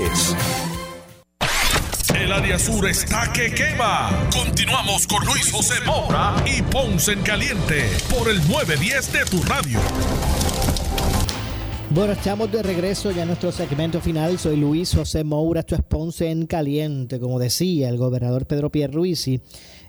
El 2.15 2.31
área 2.31 2.57
sur 2.57 2.87
está 2.87 3.31
que 3.33 3.53
quema. 3.53 4.09
Continuamos 4.31 5.05
con 5.05 5.25
Luis 5.25 5.51
José 5.51 5.75
Moura 5.85 6.35
y 6.45 6.61
Ponce 6.61 7.13
en 7.13 7.21
Caliente 7.21 7.89
por 8.09 8.29
el 8.29 8.37
910 8.47 9.13
de 9.13 9.25
tu 9.25 9.43
radio. 9.43 9.79
Bueno, 11.93 12.13
estamos 12.13 12.51
de 12.51 12.63
regreso 12.63 13.11
ya 13.11 13.23
en 13.23 13.27
nuestro 13.27 13.51
segmento 13.51 13.99
final. 13.99 14.39
Soy 14.39 14.55
Luis 14.55 14.95
José 14.95 15.23
Moura, 15.23 15.59
esto 15.59 15.75
es 15.75 15.81
Ponce 15.81 16.31
en 16.31 16.45
Caliente. 16.45 17.19
Como 17.19 17.37
decía 17.37 17.89
el 17.89 17.97
gobernador 17.97 18.45
Pedro 18.45 18.71
Pierluisi, 18.71 19.41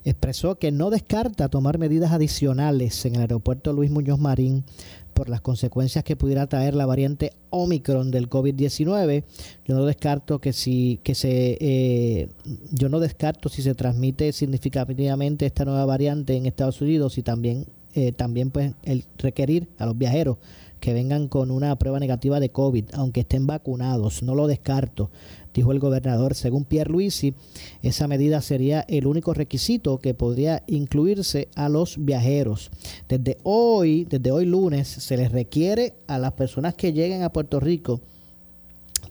expresó 0.04 0.56
que 0.56 0.72
no 0.72 0.90
descarta 0.90 1.48
tomar 1.48 1.78
medidas 1.78 2.12
adicionales 2.12 3.04
en 3.04 3.14
el 3.14 3.20
aeropuerto 3.22 3.72
Luis 3.72 3.90
Muñoz 3.90 4.18
Marín 4.18 4.64
por 5.12 5.28
las 5.28 5.40
consecuencias 5.40 6.04
que 6.04 6.16
pudiera 6.16 6.46
traer 6.46 6.74
la 6.74 6.86
variante 6.86 7.32
Omicron 7.50 8.10
del 8.10 8.28
COVID-19. 8.28 9.24
Yo 9.64 9.74
no 9.74 9.84
descarto 9.84 10.40
que 10.40 10.52
si 10.52 11.00
que 11.02 11.14
se 11.14 11.58
eh, 11.60 12.28
yo 12.70 12.88
no 12.88 13.00
descarto 13.00 13.48
si 13.48 13.62
se 13.62 13.74
transmite 13.74 14.32
significativamente 14.32 15.46
esta 15.46 15.64
nueva 15.64 15.84
variante 15.84 16.36
en 16.36 16.46
Estados 16.46 16.80
Unidos 16.80 17.18
y 17.18 17.22
también 17.22 17.66
eh, 17.94 18.12
también 18.12 18.50
pues 18.50 18.74
el 18.82 19.04
requerir 19.18 19.68
a 19.78 19.86
los 19.86 19.96
viajeros 19.96 20.38
que 20.80 20.92
vengan 20.92 21.28
con 21.28 21.52
una 21.52 21.76
prueba 21.76 22.00
negativa 22.00 22.40
de 22.40 22.50
COVID, 22.50 22.86
aunque 22.94 23.20
estén 23.20 23.46
vacunados, 23.46 24.24
no 24.24 24.34
lo 24.34 24.48
descarto 24.48 25.10
dijo 25.55 25.72
el 25.72 25.78
gobernador. 25.78 26.34
Según 26.34 26.64
Pierre 26.64 26.90
Luisi, 26.90 27.34
esa 27.82 28.09
medida 28.09 28.40
sería 28.40 28.84
el 28.88 29.07
único 29.07 29.34
requisito 29.34 29.98
que 29.98 30.14
podría 30.14 30.62
incluirse 30.66 31.48
a 31.55 31.68
los 31.68 31.96
viajeros. 32.05 32.70
Desde 33.09 33.38
hoy, 33.42 34.05
desde 34.05 34.30
hoy 34.30 34.46
lunes, 34.46 34.88
se 34.88 35.16
les 35.16 35.32
requiere 35.32 35.94
a 36.07 36.18
las 36.18 36.32
personas 36.32 36.74
que 36.74 36.92
lleguen 36.92 37.22
a 37.22 37.32
Puerto 37.32 37.61
Rico 37.61 38.00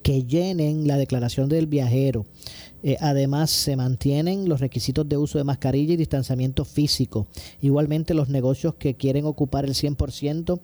que 0.02 0.24
llenen 0.24 0.88
la 0.88 0.98
declaración 0.98 1.50
del 1.50 1.68
viajero. 1.68 2.26
Eh, 2.84 2.98
además, 3.00 3.52
se 3.52 3.76
mantienen 3.76 4.50
los 4.50 4.60
requisitos 4.60 5.08
de 5.08 5.18
uso 5.18 5.38
de 5.38 5.44
mascarilla 5.44 5.94
y 5.94 5.98
distanciamiento 5.98 6.66
físico. 6.66 7.28
Igualmente, 7.62 8.16
los 8.16 8.30
negocios 8.30 8.74
que 8.76 8.96
quieren 8.96 9.26
ocupar 9.26 9.66
el 9.66 9.76
100% 9.76 10.60
eh, 10.60 10.62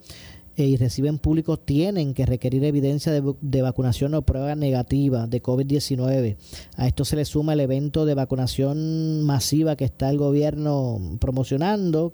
y 0.66 0.76
reciben 0.76 1.18
público 1.18 1.56
tienen 1.56 2.14
que 2.14 2.26
requerir 2.26 2.64
evidencia 2.64 3.12
de, 3.12 3.62
vacunación 3.62 4.14
o 4.14 4.22
prueba 4.22 4.54
negativa 4.56 5.26
de 5.26 5.40
COVID-19. 5.40 6.36
A 6.76 6.86
esto 6.88 7.04
se 7.04 7.16
le 7.16 7.24
suma 7.24 7.52
el 7.52 7.60
evento 7.60 8.04
de 8.04 8.14
vacunación 8.14 9.22
masiva 9.22 9.76
que 9.76 9.84
está 9.84 10.10
el 10.10 10.18
gobierno 10.18 11.00
promocionando. 11.20 12.12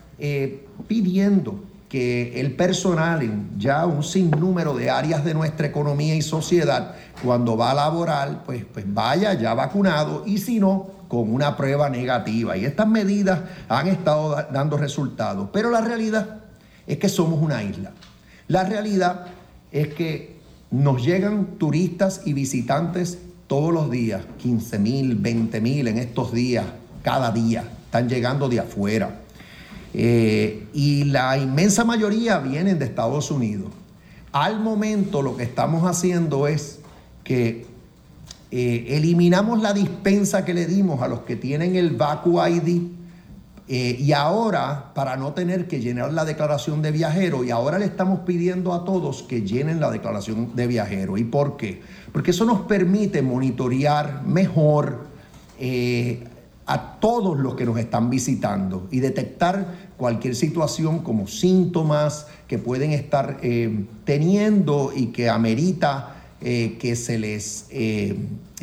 pidiendo 0.88 1.60
que 1.90 2.40
el 2.40 2.54
personal 2.54 3.20
en 3.20 3.50
ya 3.58 3.84
un 3.84 4.04
sinnúmero 4.04 4.74
de 4.74 4.88
áreas 4.88 5.24
de 5.24 5.34
nuestra 5.34 5.66
economía 5.66 6.14
y 6.14 6.22
sociedad, 6.22 6.94
cuando 7.22 7.56
va 7.56 7.72
a 7.72 7.74
laborar, 7.74 8.44
pues, 8.46 8.64
pues 8.64 8.84
vaya 8.86 9.34
ya 9.34 9.54
vacunado 9.54 10.22
y 10.24 10.38
si 10.38 10.60
no, 10.60 10.86
con 11.08 11.34
una 11.34 11.56
prueba 11.56 11.90
negativa. 11.90 12.56
Y 12.56 12.64
estas 12.64 12.86
medidas 12.86 13.40
han 13.68 13.88
estado 13.88 14.36
dando 14.52 14.76
resultados. 14.76 15.48
Pero 15.52 15.70
la 15.70 15.80
realidad 15.80 16.36
es 16.86 16.98
que 16.98 17.08
somos 17.08 17.42
una 17.42 17.64
isla. 17.64 17.90
La 18.51 18.64
realidad 18.64 19.26
es 19.70 19.94
que 19.94 20.34
nos 20.72 21.05
llegan 21.05 21.57
turistas 21.57 22.22
y 22.24 22.32
visitantes 22.32 23.18
todos 23.46 23.72
los 23.72 23.88
días, 23.92 24.24
15 24.38 24.80
mil, 24.80 25.14
20 25.14 25.61
mil 25.61 25.86
en 25.86 25.98
estos 25.98 26.32
días, 26.32 26.66
cada 27.05 27.30
día, 27.30 27.62
están 27.84 28.09
llegando 28.09 28.48
de 28.48 28.59
afuera. 28.59 29.20
Eh, 29.94 30.66
y 30.72 31.05
la 31.05 31.38
inmensa 31.38 31.84
mayoría 31.84 32.40
vienen 32.40 32.80
de 32.80 32.86
Estados 32.86 33.30
Unidos. 33.30 33.68
Al 34.32 34.59
momento 34.59 35.22
lo 35.22 35.36
que 35.36 35.44
estamos 35.44 35.88
haciendo 35.88 36.48
es 36.48 36.80
que 37.22 37.66
eh, 38.51 38.84
eliminamos 38.88 39.62
la 39.62 39.72
dispensa 39.72 40.44
que 40.44 40.55
le 40.55 40.66
dimos 40.66 41.03
a 41.03 41.07
los 41.07 41.20
que 41.20 41.36
tienen 41.36 41.76
el 41.76 41.90
VACU 41.90 42.44
ID 42.44 42.82
eh, 43.72 43.96
y 43.98 44.12
ahora, 44.12 44.92
para 44.94 45.16
no 45.16 45.32
tener 45.32 45.68
que 45.68 45.80
llenar 45.80 46.12
la 46.12 46.24
declaración 46.24 46.82
de 46.82 46.90
viajero, 46.90 47.44
y 47.44 47.50
ahora 47.50 47.78
le 47.78 47.84
estamos 47.86 48.20
pidiendo 48.20 48.74
a 48.74 48.84
todos 48.84 49.22
que 49.22 49.42
llenen 49.42 49.80
la 49.80 49.90
declaración 49.90 50.56
de 50.56 50.66
viajero. 50.66 51.16
¿Y 51.16 51.24
por 51.24 51.56
qué? 51.56 51.80
Porque 52.12 52.32
eso 52.32 52.44
nos 52.44 52.62
permite 52.62 53.22
monitorear 53.22 54.24
mejor 54.26 55.08
a 56.70 57.00
todos 57.00 57.36
los 57.38 57.56
que 57.56 57.66
nos 57.66 57.78
están 57.78 58.10
visitando 58.10 58.86
y 58.92 59.00
detectar 59.00 59.90
cualquier 59.96 60.36
situación 60.36 61.00
como 61.00 61.26
síntomas 61.26 62.28
que 62.46 62.58
pueden 62.58 62.92
estar 62.92 63.38
eh, 63.42 63.86
teniendo 64.04 64.92
y 64.94 65.06
que 65.08 65.28
amerita 65.28 66.14
eh, 66.40 66.78
que 66.80 66.94
se 66.94 67.18
les 67.18 67.66
eh, 67.70 68.16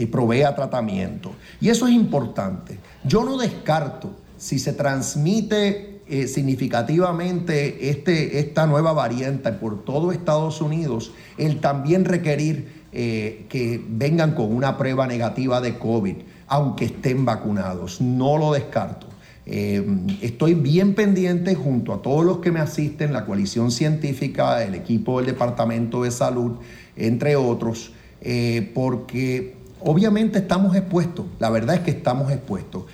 provea 0.09 0.55
tratamiento. 0.55 1.33
Y 1.59 1.67
eso 1.67 1.85
es 1.85 1.93
importante. 1.93 2.79
Yo 3.03 3.25
no 3.25 3.37
descarto 3.37 4.15
si 4.37 4.59
se 4.59 4.73
transmite 4.73 6.01
significativamente 6.27 7.89
este, 7.89 8.39
esta 8.39 8.65
nueva 8.65 8.93
variante 8.93 9.51
por 9.51 9.83
todo 9.83 10.13
Estados 10.13 10.61
Unidos, 10.61 11.11
el 11.37 11.59
también 11.59 12.05
requerir 12.05 12.85
que 12.91 13.83
vengan 13.89 14.33
con 14.33 14.55
una 14.55 14.77
prueba 14.77 15.05
negativa 15.05 15.59
de 15.59 15.77
COVID 15.77 16.15
aunque 16.47 16.85
estén 16.85 17.25
vacunados. 17.25 18.01
No 18.01 18.37
lo 18.37 18.53
descarto. 18.53 19.07
Eh, 19.45 19.85
estoy 20.21 20.55
bien 20.55 20.93
pendiente 20.93 21.55
junto 21.55 21.93
a 21.93 22.01
todos 22.01 22.25
los 22.25 22.39
que 22.39 22.51
me 22.51 22.59
asisten, 22.59 23.13
la 23.13 23.25
coalición 23.25 23.71
científica, 23.71 24.63
el 24.63 24.75
equipo 24.75 25.17
del 25.17 25.27
Departamento 25.27 26.03
de 26.03 26.11
Salud, 26.11 26.57
entre 26.97 27.37
otros, 27.37 27.93
eh, 28.21 28.71
porque 28.73 29.55
obviamente 29.79 30.39
estamos 30.39 30.75
expuestos, 30.75 31.27
la 31.39 31.49
verdad 31.49 31.75
es 31.75 31.81
que 31.81 31.91
estamos 31.91 32.31
expuestos. 32.31 32.85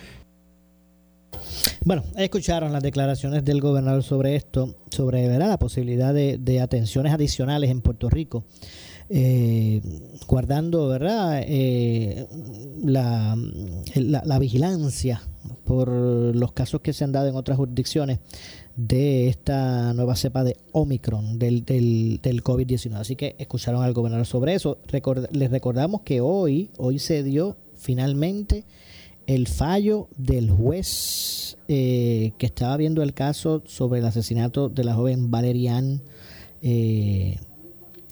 Bueno, 1.85 2.03
escucharon 2.15 2.71
las 2.71 2.81
declaraciones 2.81 3.43
del 3.43 3.59
gobernador 3.59 4.03
sobre 4.03 4.35
esto, 4.35 4.75
sobre 4.89 5.27
¿verdad? 5.27 5.49
la 5.49 5.59
posibilidad 5.59 6.13
de, 6.13 6.37
de 6.37 6.61
atenciones 6.61 7.13
adicionales 7.13 7.69
en 7.69 7.81
Puerto 7.81 8.09
Rico 8.09 8.45
eh, 9.09 9.81
guardando 10.27 10.87
verdad 10.87 11.43
eh, 11.45 12.25
la, 12.83 13.37
la, 13.95 14.39
vigilancia 14.39 15.21
por 15.65 15.89
los 15.89 16.53
casos 16.53 16.81
que 16.81 16.93
se 16.93 17.03
han 17.03 17.11
dado 17.11 17.27
en 17.27 17.35
otras 17.35 17.57
jurisdicciones 17.57 18.19
de 18.75 19.27
esta 19.27 19.93
nueva 19.93 20.15
cepa 20.15 20.43
de 20.43 20.57
Omicron 20.71 21.37
del, 21.37 21.65
del, 21.65 22.21
del 22.23 22.43
COVID-19. 22.43 22.95
Así 22.95 23.15
que 23.15 23.35
escucharon 23.37 23.83
al 23.83 23.93
gobernador 23.93 24.25
sobre 24.25 24.55
eso. 24.55 24.79
les 25.31 25.51
recordamos 25.51 26.01
que 26.01 26.21
hoy, 26.21 26.71
hoy 26.77 26.97
se 26.97 27.23
dio 27.23 27.57
finalmente 27.75 28.63
el 29.27 29.47
fallo 29.47 30.09
del 30.17 30.51
juez 30.51 31.57
eh, 31.67 32.33
que 32.37 32.45
estaba 32.45 32.75
viendo 32.77 33.01
el 33.03 33.13
caso 33.13 33.63
sobre 33.65 33.99
el 33.99 34.05
asesinato 34.05 34.69
de 34.69 34.83
la 34.83 34.95
joven 34.95 35.31
Valerian 35.31 36.01
eh, 36.61 37.37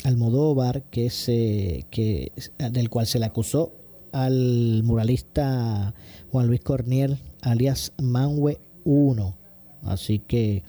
Almodóvar, 0.03 0.83
que 0.83 1.09
se, 1.09 1.85
que, 1.91 2.31
del 2.71 2.89
cual 2.89 3.07
se 3.07 3.19
le 3.19 3.25
acusó 3.25 3.73
al 4.11 4.81
muralista 4.83 5.93
Juan 6.31 6.47
Luis 6.47 6.61
Corniel, 6.61 7.19
alias 7.41 7.93
Manwe 8.01 8.59
1. 8.83 9.37
Así 9.83 10.19
que 10.19 10.63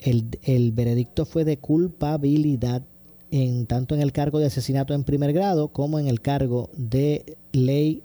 el, 0.00 0.26
el 0.42 0.72
veredicto 0.72 1.24
fue 1.24 1.44
de 1.44 1.58
culpabilidad 1.58 2.82
en 3.30 3.66
tanto 3.66 3.94
en 3.94 4.00
el 4.00 4.12
cargo 4.12 4.38
de 4.38 4.46
asesinato 4.46 4.94
en 4.94 5.04
primer 5.04 5.32
grado 5.32 5.68
como 5.68 5.98
en 5.98 6.08
el 6.08 6.20
cargo 6.20 6.70
de 6.76 7.36
ley 7.52 8.02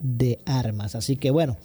de 0.00 0.40
armas. 0.46 0.94
Así 0.94 1.16
que 1.16 1.30
bueno, 1.30 1.56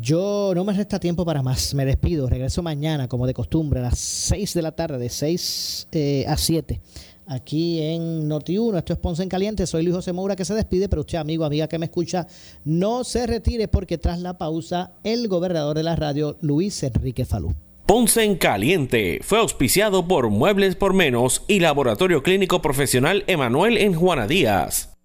yo 0.00 0.52
no 0.54 0.64
me 0.64 0.72
resta 0.72 1.00
tiempo 1.00 1.24
para 1.24 1.42
más. 1.42 1.74
Me 1.74 1.84
despido. 1.84 2.28
Regreso 2.28 2.62
mañana, 2.62 3.08
como 3.08 3.26
de 3.26 3.34
costumbre, 3.34 3.80
a 3.80 3.84
las 3.84 3.98
6 3.98 4.54
de 4.54 4.62
la 4.62 4.72
tarde, 4.72 4.98
de 4.98 5.08
6 5.08 5.88
eh, 5.92 6.24
a 6.28 6.36
7 6.36 6.80
aquí 7.26 7.82
en 7.82 8.28
Noti1. 8.28 8.78
Esto 8.78 8.92
es 8.92 8.98
Ponce 8.98 9.22
en 9.22 9.28
Caliente. 9.28 9.66
Soy 9.66 9.82
Luis 9.82 9.96
José 9.96 10.12
Moura 10.12 10.36
que 10.36 10.44
se 10.44 10.54
despide, 10.54 10.88
pero 10.88 11.00
usted, 11.00 11.18
amigo, 11.18 11.44
amiga 11.44 11.68
que 11.68 11.78
me 11.78 11.86
escucha, 11.86 12.26
no 12.64 13.04
se 13.04 13.26
retire 13.26 13.68
porque 13.68 13.98
tras 13.98 14.20
la 14.20 14.38
pausa, 14.38 14.92
el 15.04 15.28
gobernador 15.28 15.76
de 15.76 15.82
la 15.82 15.96
radio, 15.96 16.36
Luis 16.40 16.82
Enrique 16.82 17.24
Falú. 17.24 17.54
Ponce 17.86 18.24
en 18.24 18.36
Caliente 18.36 19.20
fue 19.22 19.38
auspiciado 19.38 20.08
por 20.08 20.28
Muebles 20.28 20.74
por 20.74 20.92
Menos 20.92 21.44
y 21.46 21.60
Laboratorio 21.60 22.22
Clínico 22.22 22.60
Profesional 22.60 23.22
Emanuel 23.28 23.76
en 23.76 23.94
Juana 23.94 24.26
Díaz. 24.26 24.96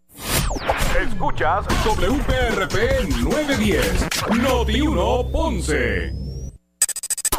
Escuchas 1.02 1.66
WPRP 1.84 3.10
910, 3.24 4.08
Noti1 4.30 5.32
Ponce. 5.32 6.14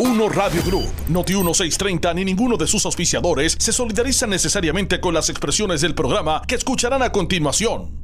Uno 0.01 0.29
Radio 0.29 0.63
Group, 0.65 0.91
Noti 1.09 1.35
1630 1.35 2.13
ni 2.15 2.25
ninguno 2.25 2.57
de 2.57 2.67
sus 2.67 2.85
auspiciadores 2.87 3.55
se 3.57 3.73
solidarizan 3.73 4.31
necesariamente 4.31 5.01
con 5.01 5.15
las 5.15 5.29
expresiones 5.29 5.81
del 5.81 5.95
programa 5.95 6.43
que 6.49 6.57
escucharán 6.57 7.03
a 7.03 7.13
continuación. 7.13 8.03